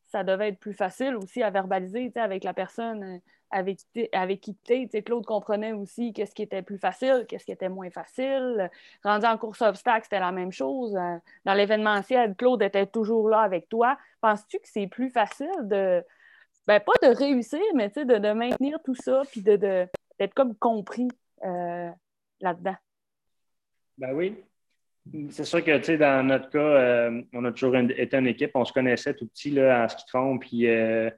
[0.09, 3.19] ça devait être plus facile aussi à verbaliser avec la personne euh,
[3.51, 3.81] avec,
[4.13, 5.03] avec qui tu.
[5.03, 8.71] Claude comprenait aussi qu'est-ce qui était plus facile, qu'est-ce qui était moins facile.
[9.03, 10.97] Rendu en course obstacle, c'était la même chose.
[10.97, 13.97] Euh, dans l'événementiel, Claude était toujours là avec toi.
[14.21, 16.05] Penses-tu que c'est plus facile de,
[16.67, 21.09] ben, pas de réussir, mais de, de maintenir tout ça, puis d'être de, comme compris
[21.45, 21.91] euh,
[22.41, 22.77] là-dedans?
[23.97, 24.37] Ben oui,
[25.31, 28.51] c'est sûr que, dans notre cas, euh, on a toujours été une équipe.
[28.55, 30.39] On se connaissait tout petit là, en ski de fond.
[30.39, 31.11] Puis, euh,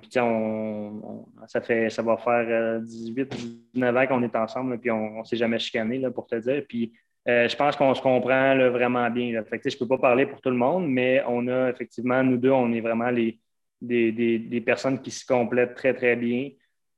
[0.00, 3.34] puis on, ça, fait, ça va faire 18,
[3.74, 6.64] 19 ans qu'on est ensemble, puis on ne s'est jamais chicané, là, pour te dire.
[6.68, 6.92] Puis
[7.26, 9.32] je pense qu'on se comprend vraiment bien.
[9.32, 9.44] Là.
[9.50, 12.50] Je ne peux pas parler pour tout le monde, mais on a effectivement, nous deux,
[12.50, 13.38] on est vraiment les,
[13.80, 16.50] des, des personnes qui se complètent très, très bien.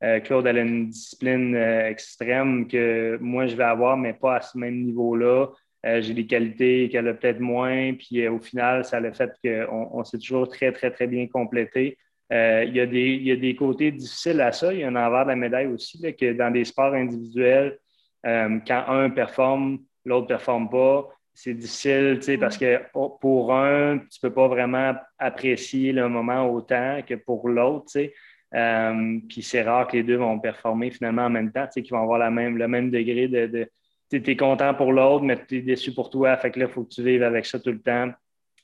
[0.05, 4.37] Euh, Claude, elle a une discipline euh, extrême que moi, je vais avoir, mais pas
[4.37, 5.49] à ce même niveau-là.
[5.85, 7.95] Euh, j'ai des qualités qu'elle a peut-être moins.
[7.95, 11.27] Puis au final, ça a le fait qu'on on, s'est toujours très, très, très bien
[11.27, 11.99] complété.
[12.31, 14.73] il, y a des, des côtés difficiles à ça.
[14.73, 17.79] Il y a un envers de la médaille aussi, que dans des sports individuels,
[18.25, 22.81] quand un performe, l'autre ne performe pas, c'est difficile, parce que
[23.21, 27.93] pour un, tu ne peux pas vraiment apprécier le moment autant que pour l'autre.
[28.55, 32.03] Euh, puis c'est rare que les deux vont performer finalement en même temps, qu'ils vont
[32.03, 33.69] avoir la même, le même degré de.
[34.11, 36.37] Tu es content pour l'autre, mais tu es déçu pour toi.
[36.37, 38.11] Fait que là, il faut que tu vives avec ça tout le temps.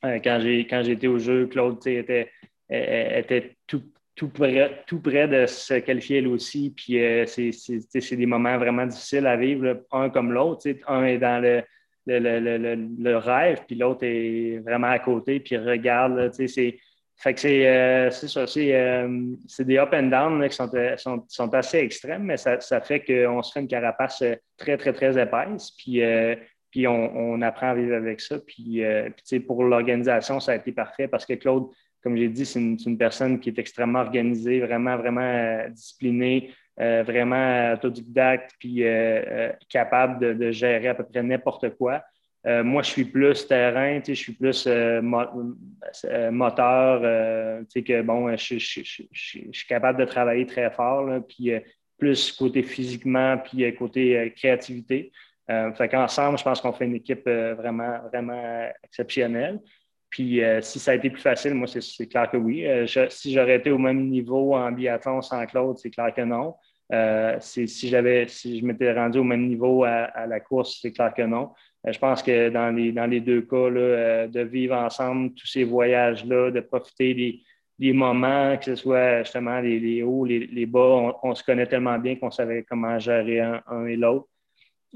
[0.04, 2.30] Euh, quand j'ai été au jeu, Claude était,
[2.68, 3.82] était tout,
[4.14, 6.74] tout, près, tout près de se qualifier elle aussi.
[6.76, 10.68] Puis euh, c'est des moments vraiment difficiles à vivre, un comme l'autre.
[10.86, 11.62] Un est dans le,
[12.06, 16.30] le, rêve, puis l'autre est vraiment à côté, puis regarde.
[16.32, 16.78] C'est
[17.20, 21.54] fait que c'est euh, ça, euh, c'est des up and down qui sont, sont, sont,
[21.54, 24.24] assez extrêmes, mais ça, ça fait qu'on se fait une carapace
[24.56, 26.34] très, très, très épaisse, puis, euh,
[26.70, 28.38] puis on, on, apprend à vivre avec ça.
[28.38, 28.82] Puis,
[29.28, 31.66] puis pour l'organisation, ça a été parfait parce que Claude,
[32.02, 38.52] comme j'ai dit, c'est une, personne qui est extrêmement organisée, vraiment, vraiment disciplinée, vraiment autodidacte,
[38.58, 38.82] puis
[39.68, 42.02] capable de, gérer à peu près n'importe quoi.
[42.46, 45.02] Euh, moi, je suis plus terrain, je suis plus euh,
[46.06, 51.52] euh, moteur, que bon, je, suis capable de travailler très fort, puis
[51.98, 55.12] plus côté physiquement, puis côté créativité.
[55.48, 59.60] fait qu'ensemble, je pense qu'on fait une équipe vraiment, vraiment exceptionnelle.
[60.08, 62.66] Puis si ça a été plus facile, moi, c'est clair que oui.
[63.10, 66.54] si j'aurais été au même niveau en biathlon sans Claude, c'est clair que non.
[67.40, 71.22] si, j'avais, si je m'étais rendu au même niveau à la course, c'est clair que
[71.22, 71.50] non.
[71.86, 75.46] Euh, je pense que dans les, dans les deux cas, euh, de vivre ensemble tous
[75.46, 77.14] ces voyages-là, de profiter
[77.78, 82.16] des, moments, que ce soit justement les, hauts, les, bas, on, se connaît tellement bien
[82.16, 84.28] qu'on savait comment gérer un, et l'autre.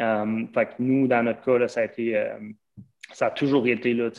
[0.01, 2.31] Euh, fait que nous, dans notre cas, ça a été
[3.13, 4.11] ça a toujours été là,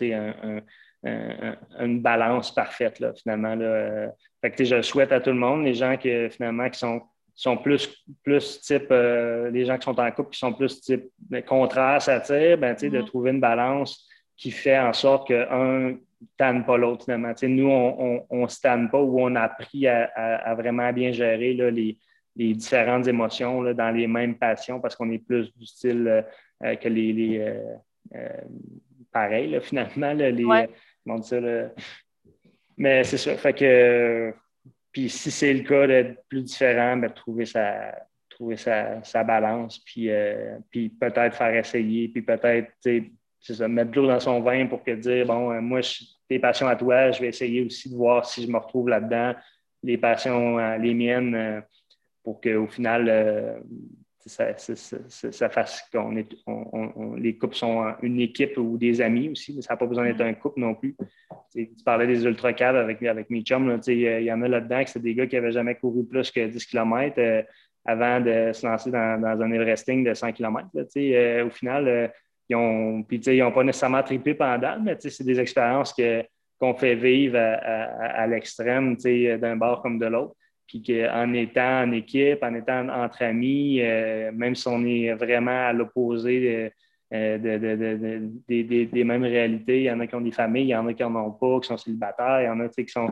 [1.03, 3.53] une balance parfaite, là, finalement.
[3.53, 4.11] Là.
[4.41, 5.95] Fait que, je souhaite à tout le monde, les gens
[6.31, 7.01] finalement, qui sont
[7.35, 11.09] sont plus, plus type, euh, les gens qui sont en couple qui sont plus type
[11.45, 13.05] contraire, satire, ben, de mm-hmm.
[13.05, 14.07] trouver une balance
[14.37, 15.95] qui fait en sorte qu'un ne
[16.37, 17.33] tanne pas l'autre finalement.
[17.43, 21.69] nous, on ne se tanne pas ou on a appris à, vraiment bien gérer là,
[21.69, 21.97] les,
[22.35, 26.21] les, différentes émotions là, dans les mêmes passions parce qu'on est plus du style euh,
[26.63, 27.13] euh, que les.
[27.13, 27.61] les
[29.11, 30.13] pareil, finalement.
[30.13, 30.67] les,
[31.21, 31.37] ça,
[32.77, 33.35] Mais c'est ça.
[33.35, 34.33] Fait que
[34.95, 37.93] puis si c'est le cas d'être plus différent, ben, trouver sa,
[38.29, 42.71] trouver sa, balance, puis, euh, puis peut-être faire essayer, puis peut-être
[43.41, 45.81] ça, mettre de l'eau dans son vin pour que dire bon, euh, moi,
[46.29, 49.35] tes passions à toi, je vais essayer aussi de voir si je me retrouve là-dedans,
[49.83, 51.61] les passions, euh, les miennes,
[52.23, 53.61] pour qu'au final,
[54.25, 56.35] ça, ça, fasse qu'on est,
[57.17, 59.61] les couples sont une équipe ou des amis aussi.
[59.61, 60.95] Ça n'a pas besoin d'être un couple non plus.
[61.53, 63.79] tu parlais des ultra avec, avec mes chums.
[63.87, 66.47] Il y en a là-dedans que c'est des gars qui n'avaient jamais couru plus que
[66.47, 67.43] 10 km euh,
[67.85, 70.69] avant de se lancer dans, un Everesting de 100 km.
[70.97, 72.07] Euh, au final, euh,
[72.49, 72.57] ils
[73.37, 75.93] n'ont pas nécessairement trippé pendant, mais c'est des expériences
[76.59, 80.35] qu'on fait vivre à, à l'extrême d'un bord comme de l'autre
[80.67, 85.67] puis qu'en étant en équipe, en étant entre amis, euh, même si on est vraiment
[85.67, 86.71] à l'opposé
[87.13, 90.87] euh, des mêmes réalités, il y en a qui ont des familles, il y en
[90.87, 93.11] a qui n'en ont pas, qui sont célibataires, il y en a qui sont.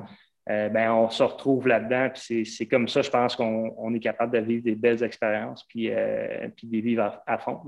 [0.49, 4.34] Euh, ben, on se retrouve là-dedans, puis c'est comme ça, je pense qu'on est capable
[4.34, 6.51] de vivre des belles expériences, puis, de
[6.82, 7.62] vivre à, fond.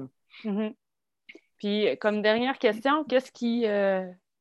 [0.43, 0.73] Mm-hmm.
[1.57, 3.65] Puis, comme dernière question, qu'est-ce qui,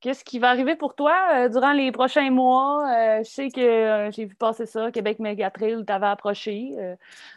[0.05, 2.87] Qu'est-ce qui va arriver pour toi euh, durant les prochains mois?
[2.95, 6.73] Euh, je sais que euh, j'ai vu passer ça, Québec Megatrail t'avais approché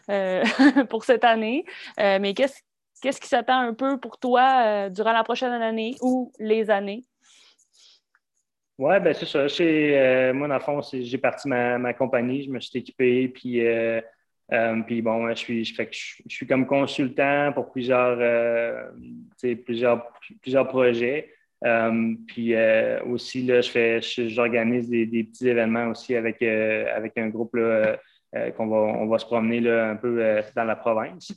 [0.90, 1.64] pour cette année.
[1.98, 7.06] mais qu'est-ce, qui s'attend un peu pour toi durant la prochaine année ou les années?
[8.78, 10.34] Oui, ben c'est ça.
[10.34, 13.62] moi, dans le fond, j'ai parti ma, ma, compagnie, je me suis équipé, puis,
[14.86, 18.92] puis bon, je suis, je, je, suis comme consultant pour plusieurs,
[19.64, 20.12] plusieurs,
[20.42, 21.37] plusieurs projets.
[21.66, 27.18] Euh, puis euh, aussi, là, je fais, j'organise des, petits événements aussi avec, euh, avec
[27.18, 27.58] un groupe
[28.56, 31.32] qu'on va, on va se promener là, un peu dans la province.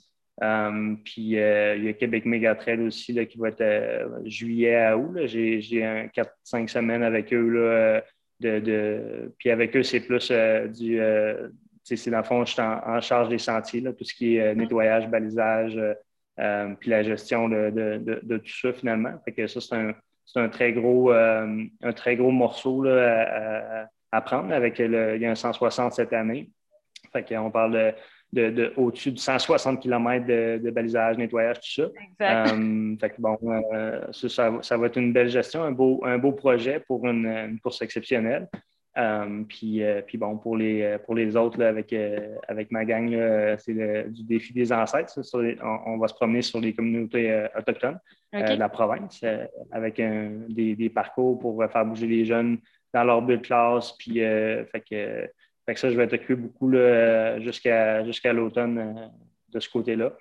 [1.04, 5.16] puis il y a Québec Mégatrail aussi là, qui va être juillet à août.
[5.26, 8.02] J'ai, un 4-5 semaines avec eux là,
[8.40, 11.00] de, Puis avec eux, c'est plus du.
[11.84, 15.08] c'est dans le fond, je suis en, charge des sentiers, tout ce qui est nettoyage,
[15.08, 15.80] balisage,
[16.36, 19.14] puis la gestion de, tout ça finalement.
[19.24, 19.94] Fait que ça, c'est un,
[20.36, 24.52] un, très gros, un très gros morceau là, à, prendre.
[24.52, 26.50] Avec le, il y a un 160 cette année.
[27.12, 27.94] Fait qu'on parle de
[28.32, 31.88] de, au-dessus de 160 km de, balisage, nettoyage, tout ça.
[32.10, 32.52] Exact.
[32.52, 36.18] Euh, fait que bon, euh, ça, ça, va être une belle gestion, un beau, un
[36.18, 38.48] beau projet pour une, course exceptionnelle.
[39.00, 41.94] Euh, puis, puis, bon, pour les, pour les autres, avec,
[42.46, 43.16] avec ma gang,
[43.58, 43.74] c'est
[44.08, 45.18] du défi des ancêtres.
[45.86, 47.98] on, va se promener sur les communautés autochtones
[48.32, 49.24] de la province
[49.70, 50.00] avec
[50.48, 52.58] des, des, parcours pour faire bouger les jeunes
[52.92, 53.92] dans leur bulle de classe.
[53.98, 54.80] Puis, fait
[55.74, 56.72] que ça, je vais être occupé beaucoup
[57.38, 59.06] jusqu'à l'automne euh,
[59.50, 60.12] de ce côté-là.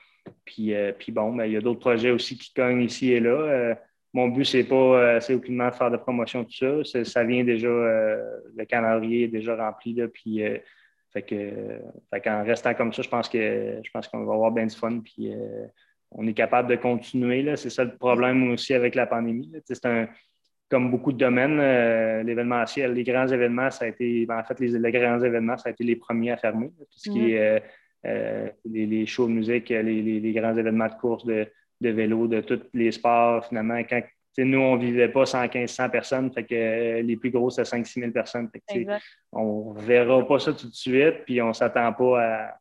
[0.46, 3.20] Puis, euh, puis bon, ben, il y a d'autres projets aussi qui cognent ici et
[3.20, 3.76] là.
[4.16, 7.04] Euh, mon but, c'est pas c'est aucunement de faire de promotion tout ça.
[7.04, 9.94] Ça vient déjà, le calendrier est déjà rempli.
[9.94, 10.42] Là, puis,
[11.12, 14.66] fait que, qu'en restant comme ça, je pense que je pense qu'on va avoir bien
[14.66, 15.00] du fun.
[15.00, 15.32] Puis
[16.12, 17.56] on est capable de continuer.
[17.56, 19.52] C'est ça le problème aussi avec la pandémie.
[19.66, 20.08] C'est un,
[20.70, 24.60] comme beaucoup de domaines, euh, l'événementiel, les grands événements, ça a été, ben, en fait,
[24.60, 26.68] les, grands événements, ça a été les premiers à fermer.
[26.78, 27.60] Tout ce qui est euh,
[28.06, 31.48] euh, les, shows de musique, les, grands événements de course de,
[31.82, 34.02] vélo, de tous les sports, finalement, quand
[34.38, 38.12] nous, on ne vivait pas 115-100 personnes, fait que les plus gros, c'est 5-6 000
[38.12, 38.50] personnes.
[39.32, 42.54] on ne verra pas ça tout de suite, puis on ne s'attend pas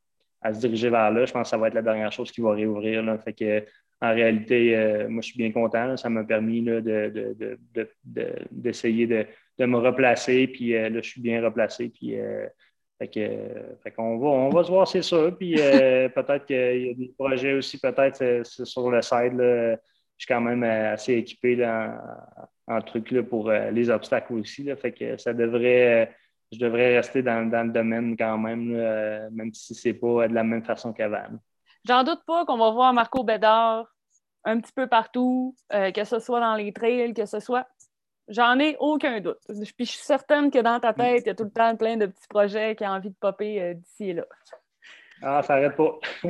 [0.43, 1.25] à, se diriger vers là.
[1.25, 3.03] Je pense que ça va être la dernière chose qui va réouvrir.
[3.03, 3.19] Là.
[3.19, 3.65] Fait que
[4.01, 5.97] en réalité, euh, moi, je suis bien content.
[5.97, 6.63] Ça m'a permis
[8.53, 9.27] d'essayer de,
[9.67, 10.47] me replacer.
[10.47, 11.89] Puis euh, là, je suis bien replacé.
[11.89, 12.47] Puis, euh,
[12.99, 15.31] fait qu'on va, on va se voir, c'est ça.
[15.31, 15.55] Puis
[16.15, 19.37] peut-être qu'il y a des projets aussi, peut-être sur le side.
[19.39, 19.77] je
[20.17, 21.65] suis quand même assez équipé
[22.67, 24.65] en, trucs là, pour les obstacles aussi.
[24.65, 26.15] Là, fait que ça devrait,
[26.53, 28.73] je devrais rester dans, dans le domaine quand même,
[29.31, 31.39] même si ce n'est pas de la même façon qu'avant.
[31.87, 33.87] J'en doute pas qu'on va voir Marco Bédard
[34.45, 37.67] un petit peu partout, euh, que ce soit dans les trails, que ce soit.
[38.29, 39.41] J'en ai aucun doute.
[39.47, 41.97] Puis je suis certaine que dans ta tête, il y a tout le temps plein
[41.97, 44.25] de petits projets qui ont envie de popper euh, d'ici et là.
[45.23, 45.99] Ah, ça n'arrête pas.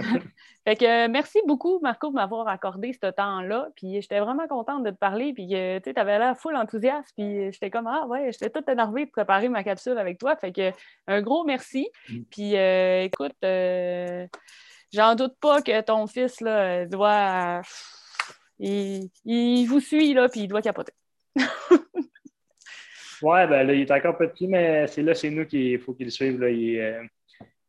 [0.64, 3.68] fait que euh, merci beaucoup, Marco, de m'avoir accordé ce temps-là.
[3.76, 5.34] Puis j'étais vraiment contente de te parler.
[5.34, 7.10] Puis tu avais l'air full enthousiaste.
[7.16, 10.36] Puis j'étais comme Ah ouais, j'étais toute énervée de préparer ma capsule avec toi.
[10.36, 10.72] Fait que
[11.06, 11.90] un gros merci.
[12.08, 12.22] Mm.
[12.30, 13.36] Puis écoute,
[14.92, 17.60] J'en doute pas que ton fils là, doit.
[18.58, 20.94] Il, il vous suit, là, puis il doit capoter.
[23.22, 26.06] ouais, ben là, il est encore petit, mais c'est là, c'est nous qu'il faut qu'il
[26.06, 26.40] le suive.
[26.40, 26.48] Là.
[26.50, 27.02] Il, euh,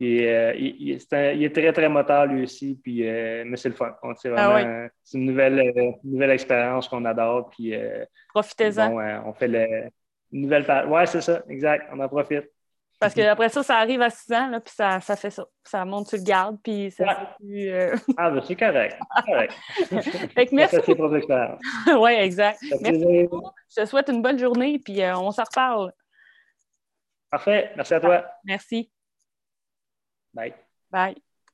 [0.02, 3.96] euh, il, est très, très moteur lui aussi, puis, euh, mais c'est le fun.
[4.18, 5.74] C'est ah vraiment c'est une nouvelle,
[6.04, 7.50] nouvelle expérience qu'on adore.
[7.50, 7.74] Puis,
[8.34, 8.94] Profitez-en.
[9.26, 9.90] on fait le,
[10.32, 10.66] une nouvelle.
[10.88, 11.90] Ouais, c'est ça, exact.
[11.92, 12.50] On en profite.
[13.00, 15.46] Parce qu'après ça, ça arrive à 6 ans, là, puis ça, ça, fait ça.
[15.64, 17.70] Ça monte sur le garde, puis ça fait plus.
[17.70, 18.98] Euh, ah, ben c'est correct.
[19.26, 19.54] correct.
[20.34, 20.78] fait que merci.
[21.98, 22.60] oui, exact.
[22.82, 23.50] Merci beaucoup.
[23.70, 25.94] Je te souhaite une bonne journée, puis euh, on s'en reparle.
[27.30, 27.72] Parfait.
[27.76, 28.26] Merci à toi.
[28.44, 28.92] Merci.
[30.34, 30.54] Bye.
[30.92, 31.29] Bye.